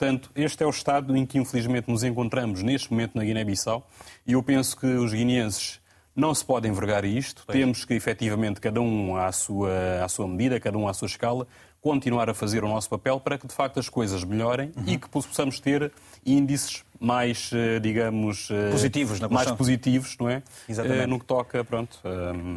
[0.01, 3.87] Portanto, este é o estado em que, infelizmente, nos encontramos neste momento na Guiné-Bissau
[4.27, 5.79] e eu penso que os guineenses
[6.17, 7.45] não se podem envergar a isto.
[7.47, 11.47] Temos que, efetivamente, cada um à sua, à sua medida, cada um à sua escala,
[11.83, 14.85] continuar a fazer o nosso papel para que, de facto, as coisas melhorem uhum.
[14.87, 15.93] e que possamos ter
[16.25, 20.43] índices mais, eh, digamos, eh, positivos, na mais positivos, não é?
[20.69, 21.01] Exatamente.
[21.01, 21.99] Eh, no que toca, pronto,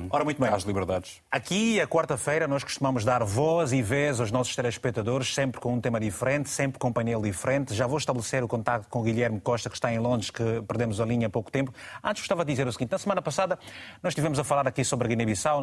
[0.09, 0.49] Ora, muito bem.
[0.49, 1.21] às liberdades.
[1.31, 5.79] Aqui, a quarta-feira, nós costumamos dar voz e vez aos nossos telespectadores, sempre com um
[5.79, 7.73] tema diferente, sempre com um painel diferente.
[7.73, 10.99] Já vou estabelecer o contato com o Guilherme Costa, que está em Londres, que perdemos
[10.99, 11.73] a linha há pouco tempo.
[12.03, 13.57] Antes gostava de dizer o seguinte, na semana passada
[14.01, 15.61] nós estivemos a falar aqui sobre a Guiné-Bissau,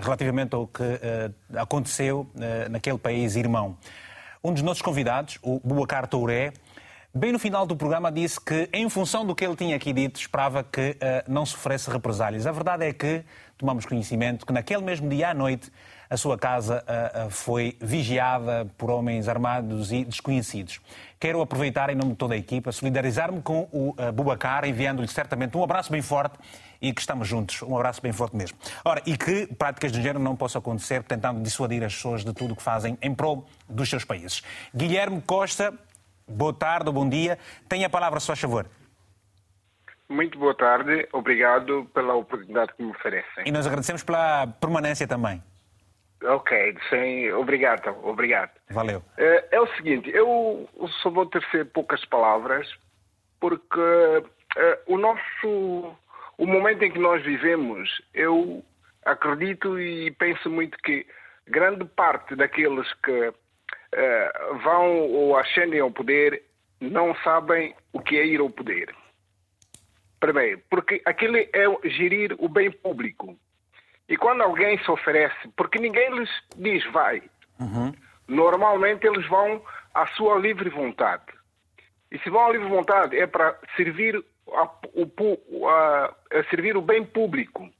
[0.00, 3.76] relativamente ao que uh, aconteceu uh, naquele país irmão.
[4.42, 6.52] Um dos nossos convidados, o Buacar Touré,
[7.12, 10.20] Bem no final do programa disse que, em função do que ele tinha aqui dito,
[10.20, 12.46] esperava que uh, não sofresse represálias.
[12.46, 13.24] A verdade é que
[13.58, 15.72] tomamos conhecimento que naquele mesmo dia à noite
[16.08, 20.80] a sua casa uh, foi vigiada por homens armados e desconhecidos.
[21.18, 25.56] Quero aproveitar, em nome de toda a equipa, solidarizar-me com o uh, Bubacar, enviando-lhe certamente
[25.56, 26.38] um abraço bem forte
[26.80, 27.60] e que estamos juntos.
[27.62, 28.56] Um abraço bem forte mesmo.
[28.84, 32.54] Ora, e que práticas do género não possam acontecer, tentando dissuadir as pessoas de tudo
[32.54, 34.44] o que fazem em prol dos seus países.
[34.72, 35.74] Guilherme Costa,
[36.30, 37.38] Boa tarde, bom dia.
[37.68, 38.66] Tenha a palavra, se faz favor.
[40.08, 43.44] Muito boa tarde, obrigado pela oportunidade que me oferecem.
[43.46, 45.42] E nós agradecemos pela permanência também.
[46.22, 48.50] Ok, sim, obrigado, obrigado.
[48.70, 49.02] Valeu.
[49.16, 50.68] É, é o seguinte, eu
[51.02, 52.68] só vou ter poucas palavras,
[53.38, 53.80] porque
[54.56, 55.96] é, o nosso,
[56.36, 58.62] o momento em que nós vivemos, eu
[59.06, 61.06] acredito e penso muito que
[61.46, 63.32] grande parte daqueles que
[63.92, 64.32] eh,
[64.62, 66.42] vão ou ascendem ao poder
[66.80, 68.94] não sabem o que é ir ao poder.
[70.18, 73.36] Primeiro, porque aquilo é gerir o bem público.
[74.08, 77.22] E quando alguém se oferece, porque ninguém lhes diz vai,
[77.58, 77.92] uhum.
[78.26, 79.62] normalmente eles vão
[79.94, 81.24] à sua livre vontade.
[82.10, 84.22] E se vão à livre vontade é para servir,
[84.52, 87.70] a, o, a, a servir o bem público.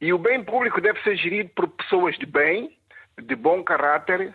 [0.00, 2.78] E o bem público deve ser gerido por pessoas de bem,
[3.20, 4.32] de bom caráter,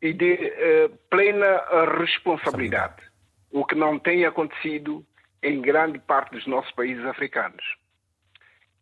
[0.00, 1.62] e de uh, plena
[1.98, 3.02] responsabilidade,
[3.50, 5.04] o que não tem acontecido
[5.42, 7.64] em grande parte dos nossos países africanos.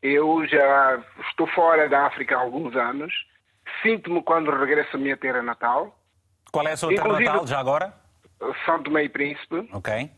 [0.03, 3.13] Eu já estou fora da África há alguns anos,
[3.83, 5.99] sinto-me quando regresso à minha terra natal.
[6.53, 7.93] Qual é a sua terra natal já agora?
[8.65, 9.69] São Tomé e Príncipe.
[9.73, 10.11] Ok.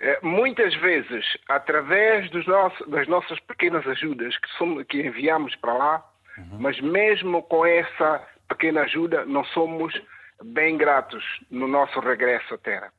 [0.00, 6.04] Eh, muitas vezes, através nossos, das nossas pequenas ajudas que, somos, que enviamos para lá,
[6.38, 6.58] uhum.
[6.58, 9.94] mas mesmo com essa pequena ajuda, não somos
[10.42, 12.92] bem gratos no nosso regresso à Terra.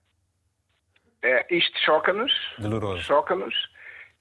[1.22, 2.32] É, isto choca-nos.
[3.04, 3.56] Choca-nos.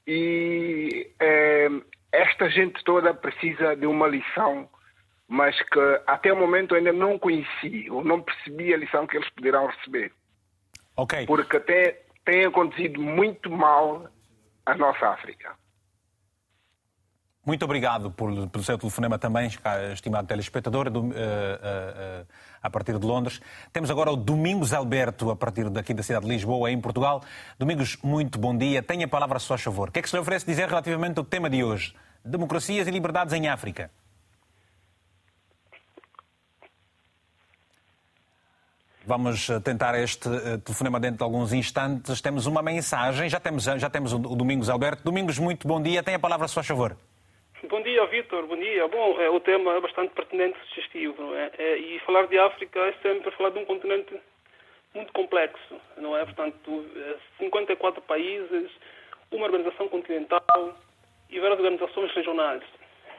[0.06, 1.68] E é,
[2.12, 4.68] esta gente toda precisa de uma lição,
[5.28, 9.30] mas que até o momento ainda não conheci ou não percebi a lição que eles
[9.30, 10.12] poderão receber.
[10.96, 11.26] Ok.
[11.26, 14.08] Porque até tem acontecido muito mal
[14.66, 15.54] a nossa África.
[17.44, 19.50] Muito obrigado por, pelo seu telefonema também,
[19.94, 22.26] estimado telespectador, do, uh, uh, uh,
[22.62, 23.40] a partir de Londres.
[23.72, 27.22] Temos agora o Domingos Alberto, a partir daqui da cidade de Lisboa, em Portugal.
[27.58, 28.82] Domingos, muito bom dia.
[28.82, 29.88] Tenha a palavra a seu favor.
[29.88, 31.96] O que é que se lhe oferece dizer relativamente ao tema de hoje?
[32.22, 33.90] Democracias e liberdades em África.
[39.06, 40.28] Vamos tentar este
[40.62, 42.20] telefonema dentro de alguns instantes.
[42.20, 45.02] Temos uma mensagem, já temos, já temos o Domingos Alberto.
[45.02, 46.02] Domingos, muito bom dia.
[46.02, 46.96] Tem a palavra, se faz favor.
[47.68, 48.46] Bom dia, Vitor.
[48.46, 48.88] Bom dia.
[48.88, 51.50] Bom, é, o tema é bastante pertinente e sugestivo, não é?
[51.58, 51.76] é?
[51.76, 54.18] E falar de África é sempre falar de um continente
[54.94, 56.24] muito complexo, não é?
[56.24, 56.86] Portanto,
[57.38, 58.70] 54 é países,
[59.30, 60.74] uma organização continental
[61.28, 62.62] e várias organizações regionais,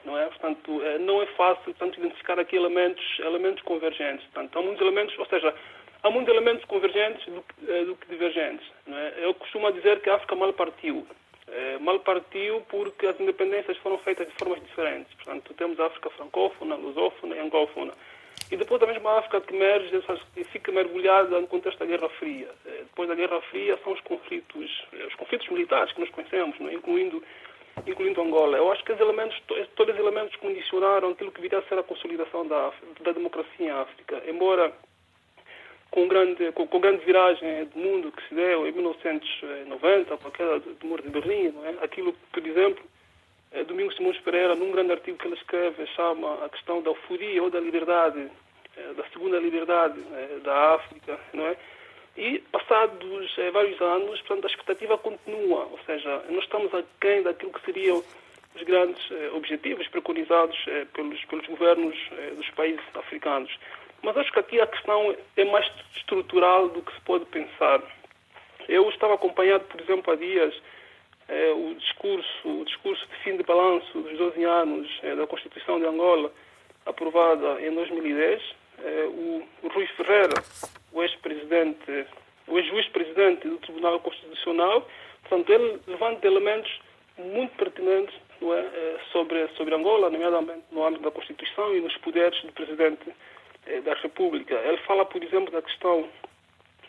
[0.04, 0.26] não é?
[0.26, 4.26] Portanto, é, não é fácil, portanto, identificar aqui elementos, elementos convergentes.
[4.34, 5.54] Portanto, há muitos elementos, ou seja,
[6.02, 9.14] há muitos elementos convergentes do, é, do que divergentes, não é?
[9.20, 11.06] Eu costumo dizer que a África mal partiu.
[11.52, 15.14] É, mal partiu porque as independências foram feitas de formas diferentes.
[15.16, 17.94] Portanto, temos a África francófona, lusófona e angófona.
[18.50, 20.04] E depois a mesma África que emerge
[20.36, 22.50] e fica mergulhada no contexto da Guerra Fria.
[22.66, 26.60] Eh, depois da Guerra Fria são os conflitos, eh, os conflitos militares que nós conhecemos,
[26.62, 26.74] é?
[26.74, 27.24] incluindo,
[27.86, 28.58] incluindo Angola.
[28.58, 29.42] Eu acho que os elementos,
[29.76, 32.72] todos os elementos condicionaram aquilo que viria a ser a consolidação da,
[33.02, 34.22] da democracia em África.
[34.28, 34.74] Embora
[35.92, 40.32] com, grande, com, com grande viragem do mundo que se deu em 1990, com a
[40.32, 41.84] queda do muro de Berlim, é?
[41.84, 42.84] aquilo, por exemplo,
[43.52, 47.44] eh, Domingos Simões Pereira, num grande artigo que ele escreve, chama a questão da euforia
[47.44, 48.32] ou da liberdade,
[48.78, 51.58] eh, da segunda liberdade eh, da África, não é?
[52.18, 57.64] E, passados vários anos, portanto, a expectativa continua, ou seja, nós estamos aquém daquilo que
[57.64, 58.04] seriam
[58.54, 59.02] os grandes
[59.34, 60.58] objetivos preconizados
[60.94, 61.96] pelos, pelos governos
[62.36, 63.58] dos países africanos.
[64.04, 67.82] Mas acho que aqui a questão é mais estrutural do que se pode pensar.
[68.68, 70.54] Eu estava acompanhado, por exemplo, há dias,
[71.28, 75.80] é, o discurso o discurso de fim de balanço dos 12 anos é, da Constituição
[75.80, 76.32] de Angola,
[76.86, 78.42] aprovada em 2010,
[78.84, 80.44] é, o, Rui Ferreira,
[80.92, 82.08] o ex-presidente,
[82.48, 84.88] o ex-juiz-presidente do Tribunal Constitucional,
[85.22, 86.72] portanto, ele levanta elementos
[87.18, 92.42] muito pertinentes é, é, sobre, sobre Angola, nomeadamente no âmbito da Constituição e nos poderes
[92.42, 93.06] do Presidente
[93.84, 94.56] da República.
[94.56, 96.10] Ele fala, por exemplo, da questão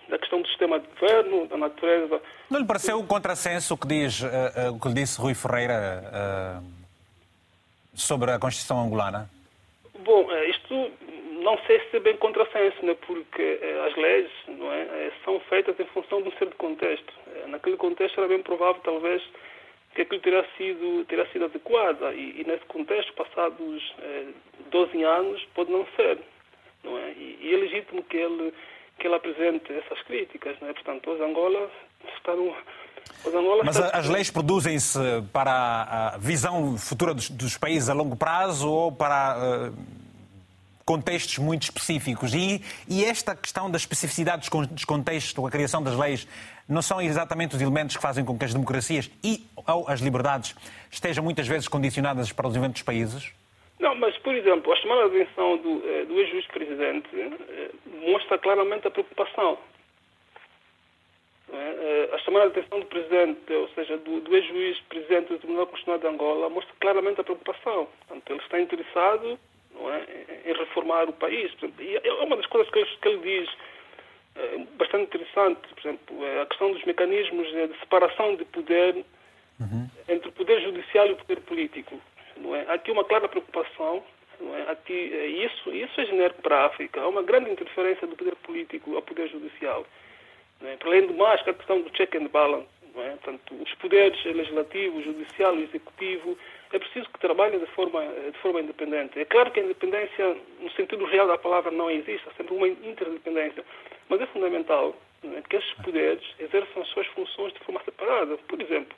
[0.08, 2.20] da questão do sistema de governo, da natureza.
[2.50, 4.26] Não lhe pareceu o contrassenso que diz uh,
[4.74, 6.64] uh, que disse Rui Ferreira uh,
[7.94, 9.30] sobre a Constituição angolana?
[10.00, 10.90] Bom, isto
[11.42, 15.84] não sei se é bem contrassenso, né, porque as leis não é, são feitas em
[15.86, 17.12] função de um certo contexto.
[17.46, 19.22] Naquele contexto era bem provável, talvez,
[19.94, 22.12] que aquilo terá sido, terá sido adequado.
[22.14, 23.94] E, e nesse contexto, passados
[24.70, 26.18] 12 anos, pode não ser.
[26.82, 27.12] Não é?
[27.12, 28.52] E, e é legítimo que ele
[28.98, 30.58] que ele apresente essas críticas.
[30.60, 30.72] Né?
[30.72, 31.68] Portanto, os Angola
[33.34, 34.98] Angola Mas as leis produzem-se
[35.32, 39.76] para a visão futura dos, dos, países a longo prazo ou para uh,
[40.84, 42.34] contextos muito específicos?
[42.34, 46.26] E, e, esta questão da especificidade dos contextos, a criação das leis,
[46.68, 50.54] não são exatamente os elementos que fazem com que as democracias e ou as liberdades
[50.90, 53.32] estejam muitas vezes condicionadas para os eventos dos países?
[53.82, 57.70] Não, mas, por exemplo, a chamada de atenção do, eh, do ex-juiz-presidente eh,
[58.08, 59.58] mostra claramente a preocupação.
[61.52, 62.10] É?
[62.12, 66.06] A chamada de atenção do presidente, ou seja, do, do ex-juiz-presidente do Tribunal Constitucional de
[66.06, 67.88] Angola, mostra claramente a preocupação.
[68.06, 69.38] Portanto, ele está interessado
[69.74, 71.52] é, em reformar o país.
[71.80, 73.50] E é uma das coisas que ele, que ele diz
[74.78, 79.04] bastante interessante, por exemplo, é a questão dos mecanismos de separação de poder
[79.60, 79.90] uhum.
[80.08, 82.00] entre o poder judicial e o poder político.
[82.36, 82.64] Não é?
[82.68, 84.02] Há aqui uma clara preocupação.
[84.40, 84.70] Não é?
[84.70, 87.00] aqui, é isso, isso é genérico para a África.
[87.00, 89.86] Há uma grande interferência do poder político ao poder judicial.
[90.60, 90.76] Não é?
[90.76, 92.68] Para além do mais, a questão do check and balance.
[92.94, 93.10] Não é?
[93.10, 96.36] Portanto, os poderes legislativo, judicial e executivo
[96.72, 99.18] é preciso que trabalhem de forma, de forma independente.
[99.18, 102.68] É claro que a independência, no sentido real da palavra, não existe, há sempre uma
[102.68, 103.64] interdependência,
[104.08, 105.42] mas é fundamental é?
[105.48, 108.36] que esses poderes exerçam as suas funções de forma separada.
[108.48, 108.96] Por exemplo,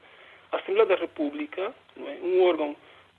[0.53, 2.19] a Assembleia da República, é?
[2.23, 2.77] um órgão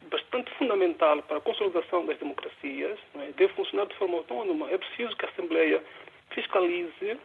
[0.10, 3.32] bastante fundamental para a consolidação das democracias, é?
[3.38, 4.70] deve funcionar de forma autónoma.
[4.72, 5.84] É preciso que a Assembleia
[6.32, 7.18] fiscalize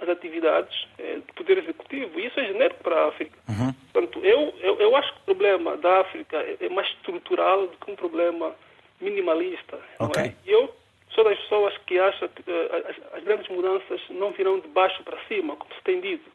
[0.00, 2.18] as atividades é, do Poder Executivo.
[2.18, 3.38] E isso é genérico para a África.
[3.48, 3.72] Uhum.
[3.92, 7.76] Portanto, eu, eu, eu, acho que o problema da África é, é mais estrutural do
[7.78, 8.54] que um problema
[9.00, 9.78] minimalista.
[9.98, 10.24] Okay.
[10.24, 10.34] É?
[10.44, 10.74] Eu
[11.10, 15.02] sou das pessoas que acham que uh, as, as, grandes mudanças não virão de baixo
[15.02, 16.30] para cima, como se tem dito.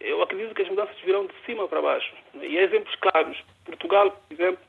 [0.00, 2.12] Eu acredito que as mudanças virão de cima para baixo.
[2.34, 3.38] E há exemplos claros.
[3.64, 4.60] Portugal, por exemplo,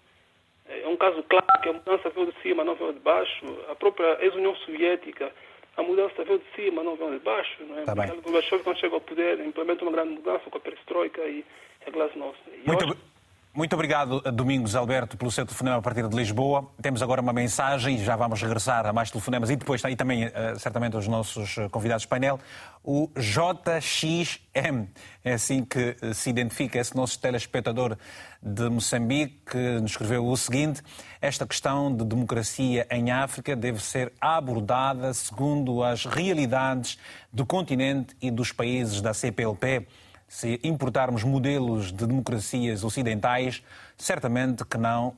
[0.70, 3.46] é um caso claro que a mudança veio de cima, não veio de baixo.
[3.70, 5.32] A própria ex-União Soviética,
[5.78, 7.64] a mudança veio de cima, não veio de baixo.
[7.64, 7.84] Não é?
[7.84, 8.08] Tá bem.
[8.22, 11.46] Gorbachev, quando chega ao poder, implementa uma grande mudança com a perestroika e
[11.86, 12.42] a glasnost.
[12.66, 13.17] Muito.
[13.58, 16.72] Muito obrigado, Domingos Alberto, pelo seu telefonema a partir de Lisboa.
[16.80, 20.26] Temos agora uma mensagem e já vamos regressar a mais telefonemas e depois e também,
[20.26, 22.40] eh, certamente, os nossos eh, convidados de painel.
[22.84, 24.86] O JXM,
[25.26, 27.98] é assim que eh, se identifica esse nosso telespectador
[28.44, 30.84] de Moçambique, que nos escreveu o seguinte:
[31.20, 37.00] Esta questão de democracia em África deve ser abordada segundo as realidades
[37.34, 39.88] do continente e dos países da CPLP
[40.28, 43.64] se importarmos modelos de democracias ocidentais,
[43.98, 45.16] certamente que não uh,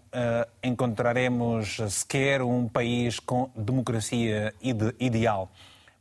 [0.63, 5.51] encontraremos sequer um país com democracia ide ideal.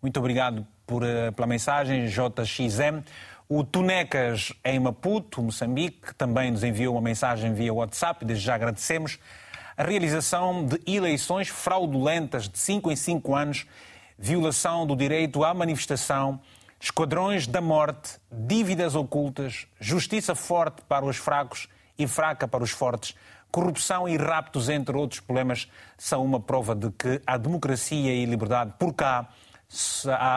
[0.02, 3.02] Muito obrigado por, uh, pela mensagem, JXM.
[3.48, 9.18] O Tunecas em Maputo, Moçambique, também nos enviou uma mensagem via WhatsApp, desde já agradecemos.
[9.74, 13.66] A realização de eleições fraudulentas de 5 em 5 anos,
[14.18, 16.38] violação do direito à manifestação,
[16.80, 21.68] esquadrões da morte, dívidas ocultas, justiça forte para os fracos
[21.98, 23.14] e fraca para os fortes,
[23.50, 28.26] corrupção e raptos, entre outros problemas, são uma prova de que a democracia e a
[28.26, 29.28] liberdade por cá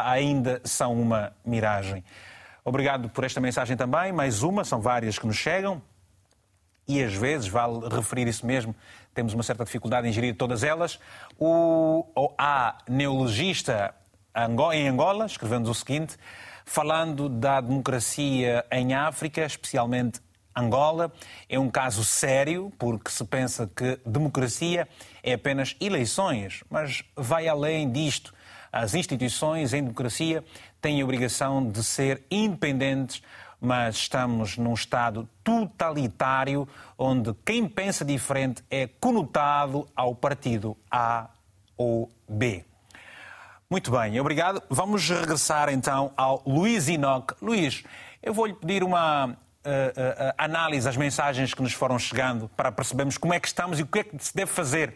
[0.06, 2.04] ainda são uma miragem.
[2.64, 4.12] Obrigado por esta mensagem também.
[4.12, 5.82] Mais uma, são várias que nos chegam.
[6.88, 8.76] E às vezes, vale referir isso mesmo,
[9.14, 11.00] temos uma certa dificuldade em gerir todas elas.
[11.40, 13.94] O, o a neologista
[14.74, 16.16] em Angola, escrevendo o seguinte,
[16.66, 20.22] falando da democracia em África, especialmente
[20.56, 21.12] Angola,
[21.48, 24.88] é um caso sério, porque se pensa que democracia
[25.24, 28.34] é apenas eleições, mas vai além disto.
[28.72, 30.44] As instituições em democracia
[30.82, 33.22] têm a obrigação de ser independentes,
[33.60, 36.68] mas estamos num Estado totalitário
[36.98, 41.30] onde quem pensa diferente é conotado ao partido A
[41.78, 42.66] ou B.
[43.72, 44.62] Muito bem, obrigado.
[44.70, 47.32] Vamos regressar então ao Luís Inoc.
[47.42, 47.86] Luís,
[48.22, 53.18] eu vou-lhe pedir uma uh, uh, análise às mensagens que nos foram chegando para percebermos
[53.18, 54.94] como é que estamos e o que é que se deve fazer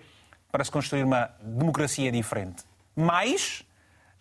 [0.52, 2.66] para se construir uma democracia diferente.
[2.94, 3.66] Mais,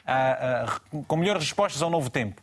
[0.02, 2.40] uh, com melhores respostas ao novo tempo.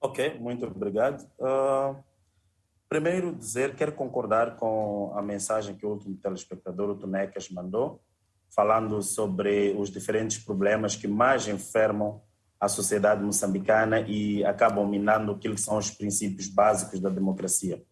[0.00, 1.28] Ok, muito obrigado.
[2.88, 8.00] primeiro, dizer, quero concordar com a mensagem que o último telespectador, o Tonecas, mandou
[8.54, 12.20] falando sobre os diferentes problemas que mais enfermam
[12.60, 17.82] a sociedade moçambicana e acabam minando aquilo que são os princípios básicos da democracia.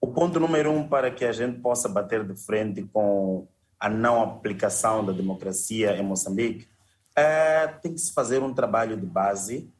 [0.00, 3.48] O ponto número um para que a gente possa bater de frente com
[3.78, 6.68] a não aplicação da democracia em Moçambique
[7.16, 9.72] é, tem que se fazer um trabalho de base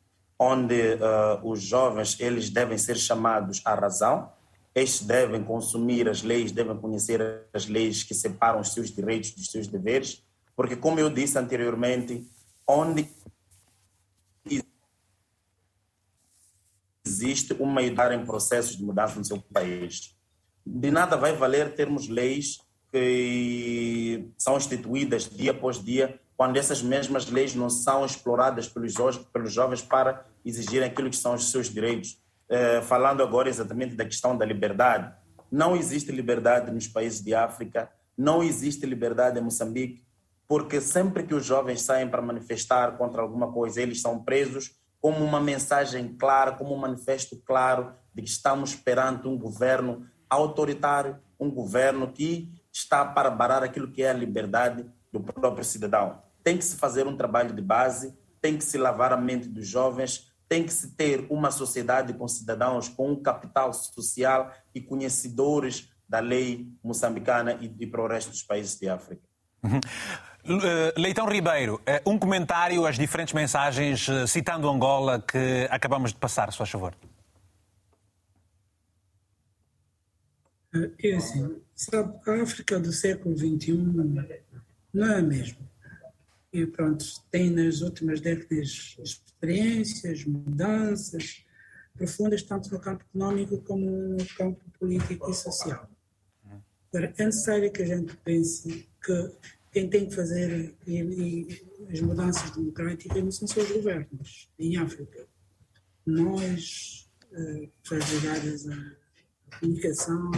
[0.43, 4.33] onde uh, os jovens eles devem ser chamados à razão,
[4.75, 9.51] estes devem consumir as leis, devem conhecer as leis que separam os seus direitos dos
[9.51, 12.27] seus deveres, porque, como eu disse anteriormente,
[12.67, 13.09] onde
[17.05, 20.17] existe uma idade em processos de mudança no seu país,
[20.65, 22.61] de nada vai valer termos leis
[22.93, 28.95] que são instituídas dia após dia, quando essas mesmas leis não são exploradas pelos,
[29.33, 32.20] pelos jovens para exigir aquilo que são os seus direitos
[32.51, 35.15] eh, falando agora exatamente da questão da liberdade.
[35.51, 37.89] Não existe liberdade nos países de África,
[38.19, 40.05] não existe liberdade em Moçambique,
[40.49, 45.25] porque sempre que os jovens saem para manifestar contra alguma coisa, eles são presos como
[45.25, 51.51] uma mensagem clara, como um manifesto claro de que estamos perante um governo autoritário, um
[51.51, 56.21] governo que está para barar aquilo que é a liberdade do próprio cidadão.
[56.43, 59.67] Tem que se fazer um trabalho de base, tem que se lavar a mente dos
[59.67, 65.89] jovens, tem que se ter uma sociedade com cidadãos com um capital social e conhecedores
[66.09, 69.23] da lei moçambicana e, e para o resto dos países de África.
[69.63, 69.79] Uhum.
[70.97, 76.51] Leitão Ribeiro, eh, um comentário às diferentes mensagens eh, citando Angola que acabamos de passar,
[76.51, 76.97] se faz favor.
[81.01, 83.73] É assim, sabe, a África do século XXI
[84.93, 85.70] não é a mesma
[86.53, 91.45] e pronto, tem nas últimas décadas experiências, mudanças
[91.95, 95.89] profundas, tanto no campo económico como no campo político e social.
[96.93, 99.31] Agora, é necessário que a gente pense que
[99.71, 104.77] quem tem que fazer e, e as mudanças democráticas não são só os governos em
[104.77, 105.27] África.
[106.05, 110.33] Nós, uh, pessoas ligadas à comunicação,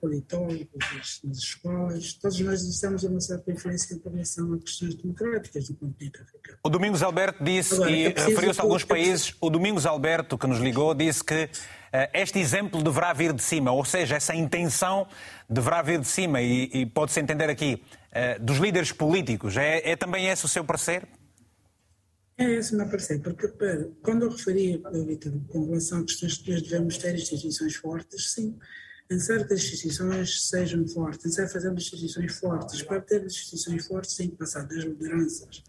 [0.00, 5.74] politólogos, nas escolas, todos nós exercemos uma certa influência em relação a questões democráticas do
[5.76, 6.58] continente africano.
[6.62, 10.58] O Domingos Alberto disse, Agora, e referiu-se a alguns países, o Domingos Alberto, que nos
[10.58, 11.48] ligou, disse que uh,
[12.14, 15.06] este exemplo deverá vir de cima, ou seja, essa intenção
[15.48, 17.82] deverá vir de cima, e, e pode-se entender aqui,
[18.12, 19.56] uh, dos líderes políticos.
[19.56, 21.06] É, é também esse o seu parecer?
[22.38, 23.48] É esse o meu parecer, porque
[24.02, 28.58] quando eu referi, Vitor, com relação a questões que nós devemos ter instituições fortes, sim,
[29.14, 32.82] necessário que as instituições sejam fortes, é necessário fazer instituições fortes.
[32.82, 35.62] Para ter instituições fortes, tem que passar das lideranças.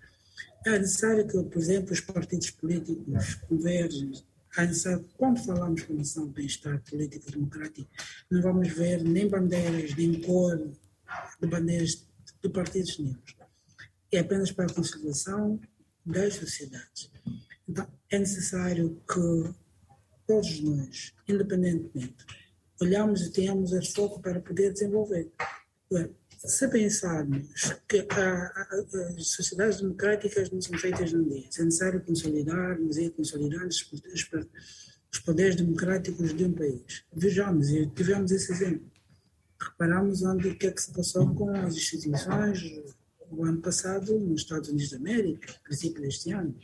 [0.66, 4.12] É necessário que, por exemplo, os partidos políticos converjam.
[4.58, 7.90] É necessário, quando falamos com nação de bem-estar político democrático,
[8.30, 10.58] não vamos ver nem bandeiras, nem cor
[11.40, 12.08] de bandeiras
[12.42, 13.16] de partidos nenhum.
[14.12, 15.60] É apenas para a consolidação
[16.06, 17.12] das sociedades.
[17.68, 19.54] Então, é necessário que
[20.26, 22.26] todos nós, independentemente,
[22.82, 25.32] olhamos e tenhamos esse foco para poder desenvolver.
[26.38, 27.48] Se pensarmos
[27.88, 28.68] que a, a,
[29.18, 33.90] as sociedades democráticas não são feitas num dia, é necessário consolidarmos e consolidar os,
[35.12, 37.04] os poderes democráticos de um país.
[37.14, 38.92] Vejamos, e tivemos esse exemplo.
[39.60, 42.62] Reparamos onde o que é que se passou com as instituições
[43.30, 46.56] o ano passado nos Estados Unidos da América, a princípio deste ano.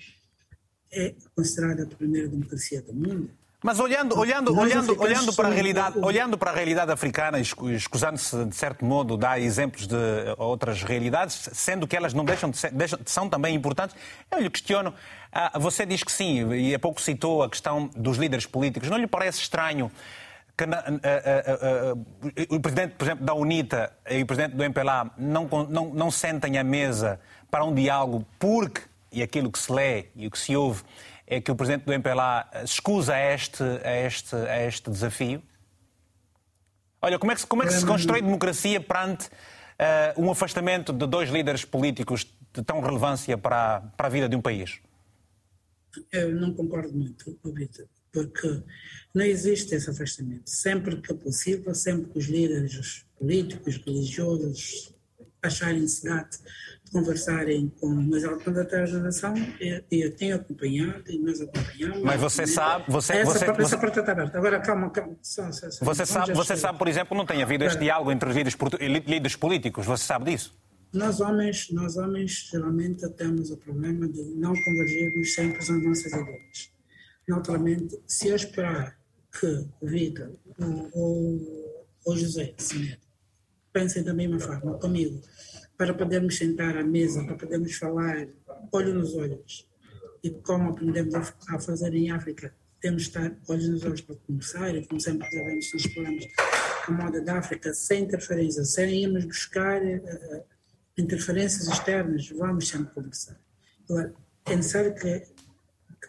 [0.91, 3.31] É considerada a primeira democracia do mundo.
[3.63, 8.55] Mas olhando, olhando, olhando, olhando, para a realidade, olhando para a realidade africana, escusando-se de
[8.55, 9.95] certo modo dar exemplos de
[10.37, 13.95] outras realidades, sendo que elas não deixam de ser, deixam, são também importantes,
[14.29, 14.93] eu lhe questiono,
[15.31, 18.97] ah, você diz que sim, e há pouco citou a questão dos líderes políticos, não
[18.97, 19.89] lhe parece estranho
[20.57, 20.83] que na,
[22.49, 26.57] o presidente, por exemplo, da UNITA e o presidente do MPLA não, não, não sentem
[26.57, 30.55] à mesa para um diálogo porque, e aquilo que se lê e o que se
[30.55, 30.83] ouve,
[31.25, 35.41] é que o presidente do MPLA escusa a este, a este, a este desafio?
[37.01, 40.93] Olha, como é que, se, como é que se constrói democracia perante uh, um afastamento
[40.93, 44.79] de dois líderes políticos de tão relevância para, para a vida de um país?
[46.11, 48.63] Eu não concordo muito, Vitor porque
[49.13, 50.49] não existe esse afastamento.
[50.49, 54.93] Sempre que é possível, sempre que os líderes políticos, religiosos
[55.41, 56.43] acharem necessidade de
[56.93, 57.87] conversarem com
[58.25, 62.03] altos mandatários da nação, eu, eu tenho acompanhado e nós acompanhamos.
[62.03, 62.85] Mas você sabe...
[62.87, 64.37] Você, essa, você, essa porta está aberta.
[64.37, 65.17] Agora, calma, calma.
[65.21, 65.83] Só, só, só.
[65.83, 69.85] Você, sabe, você sabe, por exemplo, não tem havido este diálogo entre líderes, líderes políticos,
[69.85, 70.55] você sabe disso?
[70.93, 76.71] Nós homens, nós homens geralmente temos o problema de não convergirmos sempre as nossas ideias.
[77.27, 78.95] Naturalmente, se eu esperar
[79.39, 80.31] que o Vitor
[80.93, 83.01] ou o José Semedo
[83.71, 85.19] pensem da mesma forma comigo,
[85.77, 88.27] para podermos sentar à mesa, para podermos falar
[88.71, 89.67] olho nos olhos,
[90.23, 94.75] e como aprendemos a fazer em África, temos de estar olhos nos olhos para conversar,
[94.75, 96.25] e como sempre devemos nos planos
[96.87, 100.43] a moda da África, sem interferência, sem irmos buscar uh,
[100.97, 103.39] interferências externas, vamos sempre conversar.
[103.89, 104.13] Agora,
[104.45, 105.23] é necessário que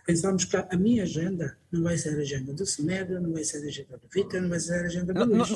[0.04, 3.64] pensamos que a minha agenda não vai ser a agenda do Semedo, não vai ser
[3.64, 5.50] a agenda do Vitor, não vai ser a agenda do Luís.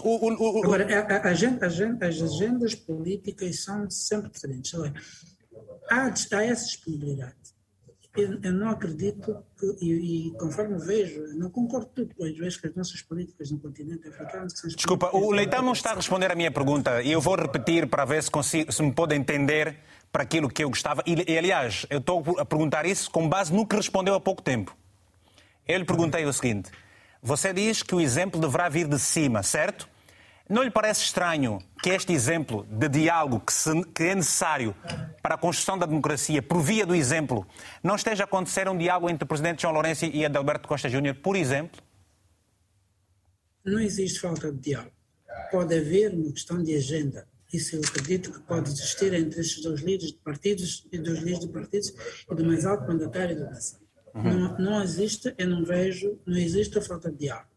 [0.64, 1.66] Agora, a, a, agenda,
[2.06, 4.72] as agendas políticas são sempre diferentes.
[5.90, 7.36] Há, há essa disponibilidade.
[8.16, 12.66] Eu, eu, não acredito que, e, e, conforme vejo, não concordo tudo, pois vejo que
[12.66, 16.34] as nossas políticas no continente africano são Desculpa, o Leitão não está a responder a
[16.34, 19.78] minha pergunta e eu vou repetir para ver se, consigo, se me pode entender
[20.10, 21.02] para aquilo que eu gostava.
[21.06, 24.42] E, e, aliás, eu estou a perguntar isso com base no que respondeu há pouco
[24.42, 24.76] tempo.
[25.66, 26.70] Eu lhe perguntei o seguinte:
[27.22, 29.88] você diz que o exemplo deverá vir de cima, certo?
[30.48, 34.74] Não lhe parece estranho que este exemplo de diálogo que, se, que é necessário
[35.22, 37.46] para a construção da democracia, por via do exemplo,
[37.82, 41.16] não esteja a acontecer um diálogo entre o presidente João Lourenço e Adalberto Costa Júnior,
[41.16, 41.82] por exemplo?
[43.62, 44.92] Não existe falta de diálogo.
[45.50, 49.80] Pode haver uma questão de agenda isso eu acredito que pode existir entre estes dois
[49.80, 51.92] líderes de partidos e dos líderes de partidos
[52.30, 53.80] e do mais alto mandatário da nação.
[54.14, 54.22] Uhum.
[54.22, 57.48] Não, não existe, eu não vejo, não existe a falta de diálogo.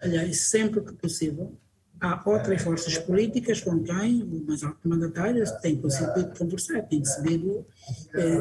[0.00, 1.56] Aliás, sempre que possível,
[2.00, 7.66] há outras forças políticas com quem o mais alto mandatário tem conseguido conversar, tem conseguido
[8.14, 8.38] eh,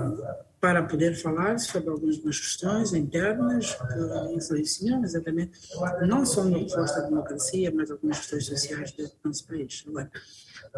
[0.62, 5.60] para poder falar sobre algumas questões internas que influenciam exatamente
[6.08, 9.84] não só no reforço da democracia, mas algumas questões sociais do nosso país.
[9.88, 10.12] Agora,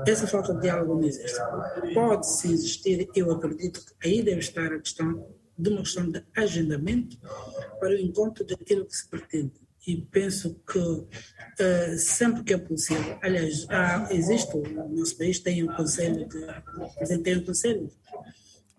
[0.06, 1.38] essa falta de diálogo não existe.
[1.94, 5.28] Pode-se existir, eu acredito que aí deve estar a questão
[5.58, 7.18] de uma questão de agendamento
[7.80, 9.54] para o encontro daquilo que se pretende.
[9.88, 15.64] E penso que uh, sempre que é possível, aliás, há, existe, o nosso país tem
[15.68, 17.90] um conselho, de, tem um conselho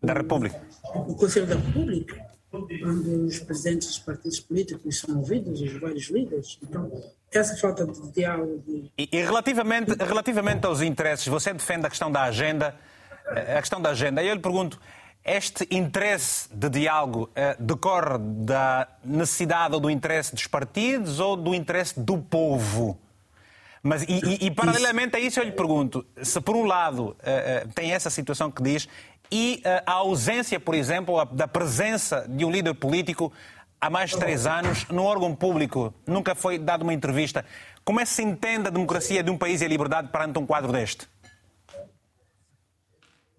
[0.03, 0.61] da República.
[0.95, 6.59] O Conselho da República, onde os presidentes dos partidos políticos são ouvidos, os vários líderes.
[6.63, 6.91] Então,
[7.33, 8.63] essa falta de diálogo.
[8.99, 12.77] E, e, relativamente, relativamente aos interesses, você defende a questão da agenda,
[13.29, 14.23] eh, a questão da agenda.
[14.23, 14.79] Eu lhe pergunto,
[15.25, 21.55] este interesse de diálogo eh, decorre da necessidade ou do interesse dos partidos ou do
[21.55, 22.99] interesse do povo?
[23.83, 27.67] Mas, e, e, e paralelamente a isso eu lhe pergunto, se por um lado eh,
[27.75, 28.89] tem essa situação que diz,
[29.33, 33.33] e uh, a ausência, por exemplo, da presença de um líder político
[33.81, 35.93] há mais de três anos no órgão público.
[36.07, 37.43] Nunca foi dada uma entrevista.
[37.83, 40.47] Como é que se entende a democracia de um país e a liberdade perante um
[40.47, 41.09] quadro deste?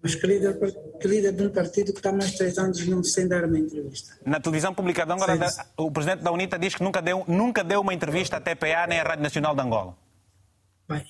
[0.02, 0.58] Mas que líder,
[1.00, 3.58] que líder de um partido que está mais de três anos não sem dar uma
[3.58, 4.18] entrevista?
[4.26, 5.38] Na televisão pública de Angola,
[5.78, 9.00] o presidente da UNITA diz que nunca deu, nunca deu uma entrevista à TPA nem
[9.00, 9.96] à Rádio Nacional de Angola.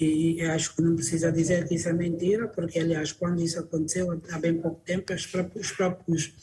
[0.00, 4.20] E acho que não precisa dizer que isso é mentira, porque, aliás, quando isso aconteceu,
[4.30, 6.34] há bem pouco tempo, os próprios, os próprios,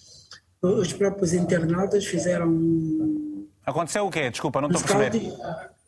[0.61, 3.47] os próprios internautas fizeram.
[3.65, 4.29] Aconteceu o quê?
[4.29, 5.33] Desculpa, não estou a perceber.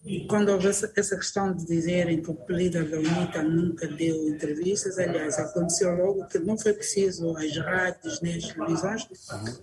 [0.05, 4.27] E quando houve essa, essa, questão de dizerem que o líder da UNITA nunca deu
[4.27, 9.07] entrevistas, aliás, aconteceu logo que não foi preciso as rádios nem as televisões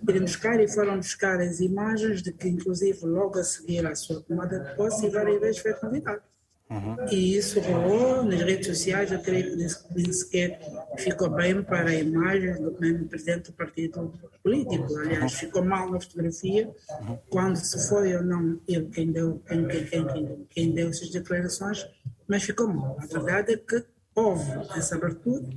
[0.07, 4.19] irem buscar e foram buscar as imagens de que, inclusive, logo a seguir à sua
[4.21, 6.23] tomada de posse, várias vezes foi convidado.
[6.71, 6.95] Uhum.
[7.11, 10.61] E isso rolou nas redes sociais, eu creio que nem sequer
[10.97, 14.87] ficou bem para a imagem do mesmo presidente do partido político.
[14.99, 17.19] Aliás, ficou mal na fotografia, uhum.
[17.29, 21.85] quando se foi ou não ele quem deu, quem, quem, quem, quem deu essas declarações,
[22.25, 22.97] mas ficou mal.
[23.01, 23.83] A verdade é que
[24.15, 25.49] houve essa abertura,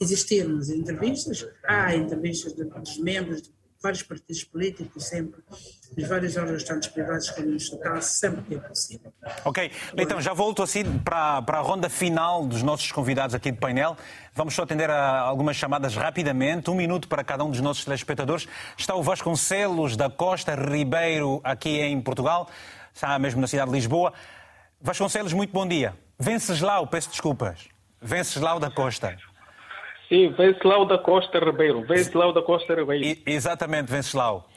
[0.00, 3.52] existiram as entrevistas, há entrevistas dos membros de
[3.82, 5.42] vários partidos políticos, sempre,
[5.96, 9.12] os vários órgãos, tanto privados como estatais, sempre que é possível.
[9.44, 13.58] Ok, então já volto assim para, para a ronda final dos nossos convidados aqui de
[13.58, 13.96] painel.
[14.34, 18.46] Vamos só atender a algumas chamadas rapidamente, um minuto para cada um dos nossos telespectadores.
[18.76, 22.48] Está o Vasconcelos da Costa Ribeiro, aqui em Portugal,
[22.94, 24.12] está mesmo na cidade de Lisboa.
[24.80, 25.94] Vasconcelos, muito bom dia.
[26.18, 27.68] Venceslau, peço desculpas.
[28.00, 29.16] Venceslau da Costa.
[30.08, 31.86] Sim, Venceslau da Costa Ribeiro.
[31.86, 33.04] Venceslau da Costa Ribeiro.
[33.04, 34.49] I, exatamente, Venceslau.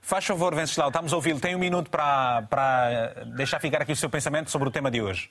[0.00, 1.40] Faz favor, Venceslau, estamos a ouvi-lo.
[1.40, 5.02] Tem um minuto para, para deixar ficar aqui o seu pensamento sobre o tema de
[5.02, 5.30] hoje.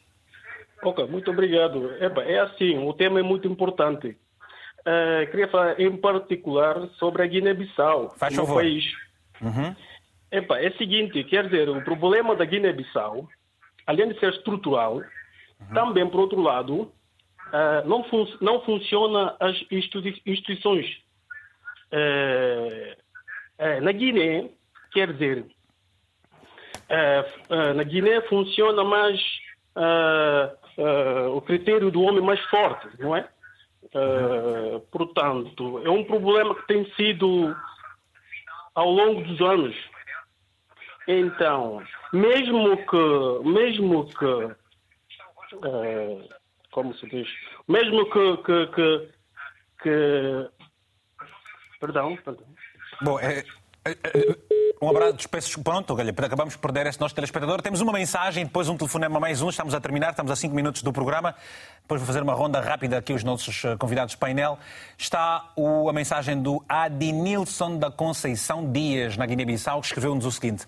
[0.83, 1.91] Ok, muito obrigado.
[1.99, 4.17] é assim, o tema é muito importante.
[4.81, 8.15] Uh, queria falar em particular sobre a Guiné-Bissau.
[8.17, 8.55] Faz favor.
[8.55, 8.85] país.
[9.41, 9.75] Uhum.
[10.31, 13.27] Epa, é o seguinte, quer dizer, o problema da Guiné-Bissau,
[13.85, 15.73] além de ser estrutural, uhum.
[15.73, 20.85] também, por outro lado, uh, não, fun não funciona as instituições.
[21.91, 22.95] Uh,
[23.81, 24.49] na Guiné,
[24.97, 25.45] quer dizer,
[27.75, 29.21] na Guiné funciona mais
[31.31, 33.29] o critério do homem mais forte, não é?
[34.91, 37.55] portanto, é um problema que tem sido
[38.73, 39.75] ao longo dos anos.
[41.07, 44.55] Então, mesmo que, mesmo que
[46.71, 47.27] como se diz,
[47.67, 49.09] mesmo que, que, que,
[49.83, 50.49] que...
[51.79, 52.47] Perdão, perdão.
[53.03, 53.43] Bom, é,
[53.85, 57.61] é, é, um abraço, peço pronto, olha, acabamos de perder esse nosso telespectador.
[57.63, 60.83] Temos uma mensagem, depois um telefonema mais um, estamos a terminar, estamos a 5 minutos
[60.83, 61.33] do programa.
[61.81, 64.59] Depois vou fazer uma ronda rápida aqui os nossos eh, convidados de painel.
[64.95, 70.67] Está o, a mensagem do Adinilson da Conceição Dias, na Guiné-Bissau, que escreveu-nos o seguinte: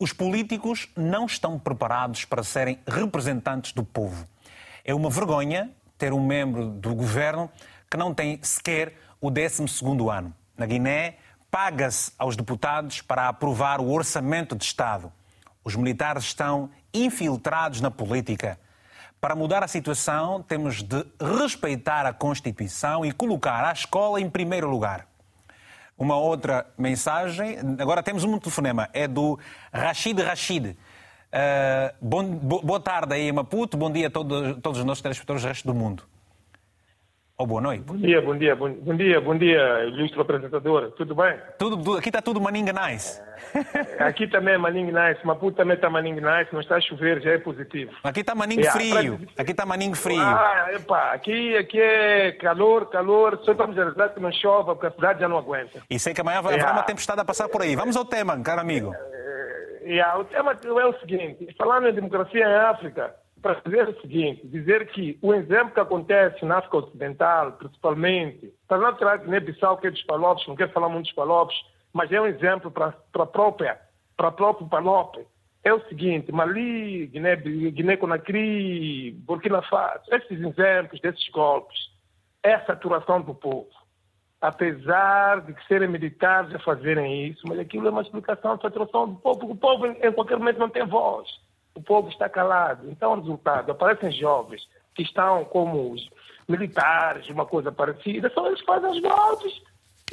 [0.00, 4.26] Os políticos não estão preparados para serem representantes do povo.
[4.84, 7.48] É uma vergonha ter um membro do governo
[7.88, 9.64] que não tem sequer o 12
[10.10, 10.34] ano.
[10.58, 11.18] Na Guiné,
[11.54, 15.12] paga-se aos deputados para aprovar o orçamento de Estado.
[15.62, 18.58] Os militares estão infiltrados na política.
[19.20, 21.06] Para mudar a situação, temos de
[21.38, 25.06] respeitar a Constituição e colocar a escola em primeiro lugar.
[25.96, 29.38] Uma outra mensagem, agora temos um telefonema, é do
[29.72, 30.70] Rashid Rashid.
[30.70, 35.48] Uh, bom, boa tarde aí Maputo, bom dia a todo, todos os nossos telespectadores do
[35.48, 36.02] resto do mundo.
[37.36, 37.82] Ou boa noite.
[37.82, 40.92] Bom dia, bom dia, bom, bom dia, bom dia, ilustre apresentador.
[40.92, 41.36] Tudo bem?
[41.58, 43.20] Tudo, tudo, aqui está tudo maninga nice.
[43.98, 47.32] Aqui também é maninga nice, Maputo também está maninga nice, não está a chover, já
[47.32, 47.90] é positivo.
[48.04, 50.22] Aqui está maninho é, frio, aqui está maninho frio.
[50.22, 54.86] Ah, epa, aqui, aqui é calor, calor, só estamos a rezar que não chova, porque
[54.86, 55.82] a cidade já não aguenta.
[55.90, 57.74] E sei que amanhã vai haver uma tempestade a passar por aí.
[57.74, 58.94] Vamos ao tema, caro amigo.
[59.82, 63.12] Yeah, o tema é o seguinte: falando em democracia em África,
[63.44, 68.78] para dizer o seguinte, dizer que o exemplo que acontece na África Ocidental, principalmente, para
[68.78, 71.54] não tirar Guiné-Bissau, que é dos Palopes, não quero falar muito dos Palopes,
[71.92, 73.78] mas é um exemplo para, para a própria,
[74.16, 75.26] para a própria Palope.
[75.62, 81.78] É o seguinte, Mali, Guiné, Guiné-Conakry, Burkina Faso, esses exemplos desses golpes,
[82.42, 83.68] é a saturação do povo
[84.40, 89.16] apesar de serem militares a fazerem isso, mas aquilo é uma explicação de saturação do
[89.16, 91.26] povo, porque o povo em qualquer momento não tem voz,
[91.74, 92.88] o povo está calado.
[92.90, 94.62] Então, o resultado, aparecem jovens
[94.94, 96.08] que estão como os
[96.48, 99.62] militares, uma coisa parecida, só eles fazem os golpes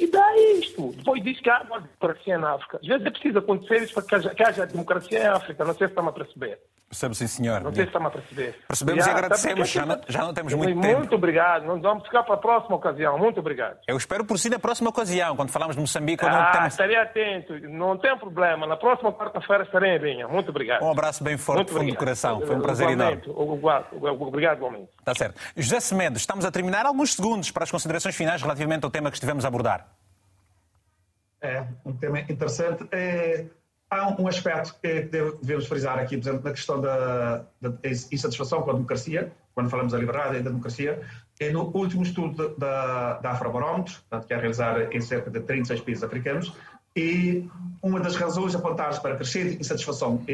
[0.00, 0.92] e dá isto.
[0.92, 2.78] Depois diz que há uma democracia na África.
[2.82, 5.74] Às vezes é preciso acontecer isso para que haja, que haja democracia em África, não
[5.74, 6.58] sei se estão a perceber.
[6.92, 7.62] Percebo, sim, senhor.
[7.62, 8.54] Não sei se está-me a perceber.
[8.68, 9.70] Percebemos já, e agradecemos.
[9.70, 10.98] Já não, já não temos muito, muito tempo.
[10.98, 11.64] Muito obrigado.
[11.64, 13.16] Nós vamos ficar para a próxima ocasião.
[13.16, 13.78] Muito obrigado.
[13.88, 16.22] Eu espero por si na próxima ocasião, quando falamos de Moçambique.
[16.22, 16.74] Ah, temos...
[16.74, 17.58] estarei atento.
[17.60, 18.66] Não tem problema.
[18.66, 20.28] Na próxima quarta-feira estarei em Vinha.
[20.28, 20.82] Muito obrigado.
[20.82, 22.42] Um abraço bem forte, do fundo do coração.
[22.42, 23.22] Foi um prazer enorme.
[24.20, 24.90] Obrigado, igualmente.
[24.98, 25.40] Está certo.
[25.56, 29.16] José Semedo, estamos a terminar alguns segundos para as considerações finais relativamente ao tema que
[29.16, 29.88] estivemos a abordar.
[31.40, 32.86] É, um tema interessante.
[32.92, 33.46] É
[33.92, 38.70] Há um aspecto que devemos frisar aqui, por exemplo, na questão da, da insatisfação com
[38.70, 41.02] a democracia, quando falamos da liberdade e da democracia,
[41.38, 46.02] é no último estudo da, da Afrobarómetro, que é realizado em cerca de 36 países
[46.02, 46.54] africanos,
[46.96, 47.46] e
[47.82, 50.24] uma das razões apontadas para a crescente insatisfação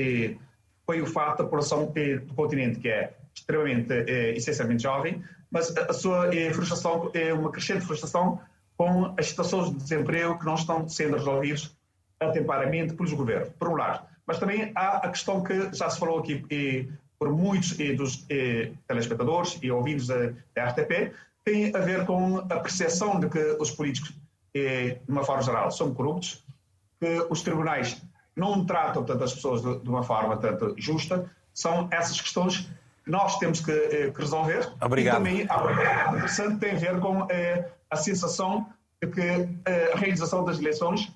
[0.87, 5.21] foi o fato da população do continente, que é extremamente, é, essencialmente jovem,
[5.51, 8.41] mas a sua é, frustração é uma crescente frustração
[8.77, 11.77] com as situações de desemprego que não estão sendo resolvidas
[12.21, 14.07] atempadamente pelos governos, por um lado.
[14.27, 16.89] Mas também há a questão que já se falou aqui e,
[17.19, 21.13] por muitos e, dos e, telespectadores e ouvintes da, da, RTP,
[21.45, 24.13] tem a ver com a percepção de que os políticos,
[24.55, 26.45] de uma forma geral, são corruptos,
[27.01, 28.03] que os tribunais
[28.37, 31.31] não tratam tanto as pessoas de, de uma forma tanto justa.
[31.55, 32.69] São essas questões
[33.05, 34.71] que nós temos que, que resolver.
[34.81, 35.27] Obrigado.
[35.27, 37.27] E também há interessante tem a ver com
[37.91, 38.69] a sensação
[39.03, 39.49] de que
[39.95, 41.11] a realização das eleições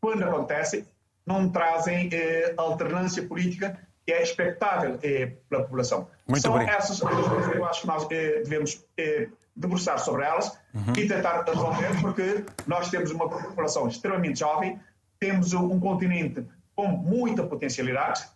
[0.00, 0.86] quando acontece,
[1.24, 6.08] não trazem eh, alternância política que é expectável eh, pela população.
[6.28, 10.58] Muito São essas coisas que eu acho que nós eh, devemos eh, debruçar sobre elas
[10.74, 10.92] uhum.
[10.96, 14.78] e tentar resolver, porque nós temos uma população extremamente jovem,
[15.18, 16.44] temos um continente
[16.74, 18.26] com muita potencialidade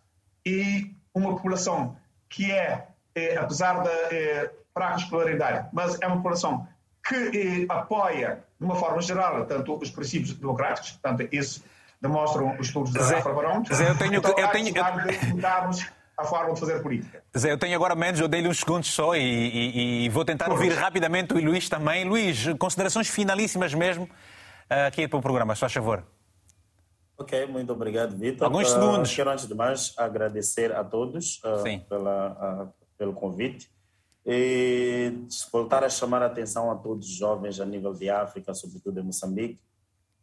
[0.45, 1.97] e uma população
[2.28, 6.66] que é, eh, apesar da eh, fraca escolaridade, mas é uma população
[7.11, 11.65] que eh, apoia, de uma forma geral, tanto os princípios democráticos, portanto, isso
[12.01, 13.74] demonstram os estudos da Afrobarómetro.
[13.74, 14.15] Zé, eu tenho...
[14.15, 17.23] Então, eu tenho de mudarmos a forma de fazer política.
[17.37, 20.45] Zé, eu tenho agora menos, eu dei-lhe uns segundos só e, e, e vou tentar
[20.45, 22.05] Por ouvir rapidamente o Luís também.
[22.05, 26.05] Luís, considerações finalíssimas mesmo uh, aqui para o programa, se faz favor.
[27.19, 28.47] Ok, muito obrigado, Vitor.
[28.47, 29.12] Alguns segundos.
[29.12, 33.69] Uh, quero, antes de mais, agradecer a todos uh, pela, pelo convite.
[34.32, 39.01] E voltar a chamar a atenção a todos os jovens a nível de África, sobretudo
[39.01, 39.61] em Moçambique,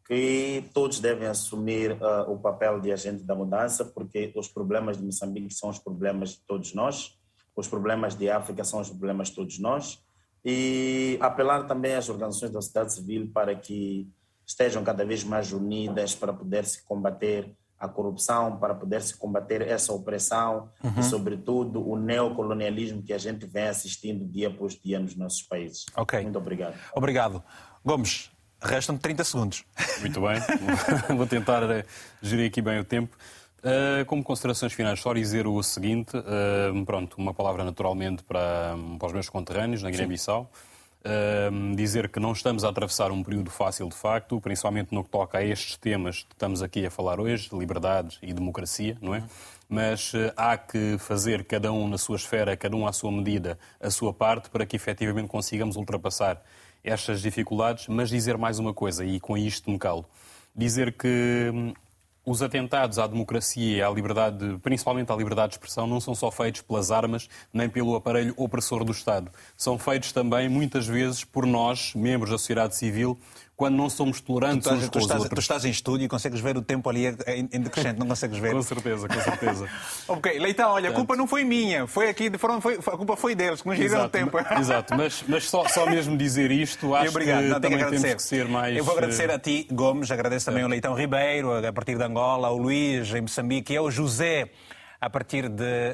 [0.08, 5.04] que todos devem assumir uh, o papel de agente da mudança, porque os problemas de
[5.04, 7.20] Moçambique são os problemas de todos nós,
[7.54, 10.02] os problemas de África são os problemas de todos nós,
[10.46, 14.10] e apelar também às organizações da sociedade civil para que
[14.46, 19.62] estejam cada vez mais unidas para poder se combater a corrupção, para poder se combater
[19.62, 20.94] essa opressão uhum.
[20.98, 25.86] e, sobretudo, o neocolonialismo que a gente vem assistindo dia após dia nos nossos países.
[25.96, 26.22] Ok.
[26.22, 26.76] Muito obrigado.
[26.96, 27.44] Obrigado.
[27.86, 28.32] Gomes,
[28.62, 29.64] restam 30 segundos.
[30.00, 30.40] Muito bem.
[31.16, 31.86] Vou tentar eh,
[32.22, 33.16] gerir aqui bem o tempo.
[33.60, 39.08] Uh, como considerações finais, só dizer o seguinte: uh, pronto, uma palavra naturalmente para, para
[39.08, 40.50] os meus conterrâneos na Guiné-Bissau
[41.76, 45.38] dizer que não estamos a atravessar um período fácil de facto, principalmente no que toca
[45.38, 49.24] a estes temas que estamos aqui a falar hoje, liberdade e democracia, não é?
[49.70, 53.60] Mas uh, há que fazer cada um na sua esfera, cada um à sua medida,
[53.80, 56.42] a sua parte, para que efetivamente consigamos ultrapassar
[56.84, 57.88] estas dificuldades.
[57.88, 60.06] Mas dizer mais uma coisa, e com isto me calo:
[60.56, 61.74] dizer que hum,
[62.28, 66.30] os atentados à democracia e à liberdade, principalmente à liberdade de expressão, não são só
[66.30, 69.32] feitos pelas armas nem pelo aparelho opressor do Estado.
[69.56, 73.18] São feitos também, muitas vezes, por nós, membros da sociedade civil,
[73.58, 75.36] quando não somos tolerantes tu estás, uns com os estás, outros.
[75.36, 78.54] Tu estás em estúdio e consegues ver o tempo ali em decrescente, não consegues ver?
[78.54, 79.68] com certeza, com certeza.
[80.08, 83.34] ok, Leitão, olha, a culpa não foi minha, foi aqui, foram, foi, a culpa foi
[83.34, 84.38] deles, que nos giram o tempo.
[84.60, 88.14] Exato, mas, mas só, só mesmo dizer isto, acho obrigado, que não, também que temos
[88.14, 88.78] que ser mais...
[88.78, 92.50] Eu vou agradecer a ti, Gomes, agradeço também ao Leitão Ribeiro, a partir de Angola,
[92.50, 94.52] ao Luís, em Moçambique, e ao José
[95.00, 95.90] a partir de, uh,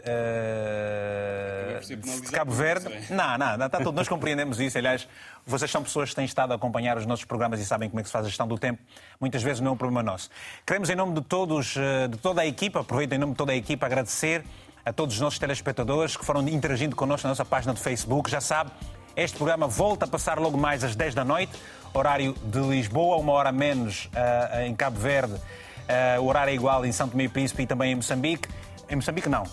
[1.96, 2.86] de Cabo Verde.
[3.10, 3.94] Não, não, não, está tudo.
[3.94, 4.78] Nós compreendemos isso.
[4.78, 5.08] Aliás,
[5.46, 8.04] vocês são pessoas que têm estado a acompanhar os nossos programas e sabem como é
[8.04, 8.82] que se faz a gestão do tempo.
[9.20, 10.30] Muitas vezes não é um problema nosso.
[10.66, 11.76] Queremos, em nome de todos,
[12.10, 14.44] de toda a equipa, aproveito em nome de toda a equipa, agradecer
[14.86, 18.30] a todos os nossos telespectadores que foram interagindo connosco na nossa página do Facebook.
[18.30, 18.72] Já sabe,
[19.16, 21.54] este programa volta a passar logo mais às 10 da noite,
[21.94, 25.36] horário de Lisboa, uma hora menos uh, em Cabo Verde.
[25.36, 28.50] Uh, o horário é igual em São Tomé e Príncipe e também em Moçambique.
[28.94, 29.44] Em Moçambique, não.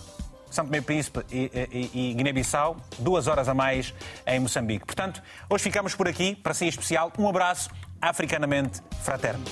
[0.51, 3.95] São Tomé e Príncipe e, e, e Guiné-Bissau, duas horas a mais
[4.27, 4.85] em Moçambique.
[4.85, 7.11] Portanto, hoje ficamos por aqui, para ser especial.
[7.19, 7.71] Um abraço
[8.03, 9.43] africanamente fraterno.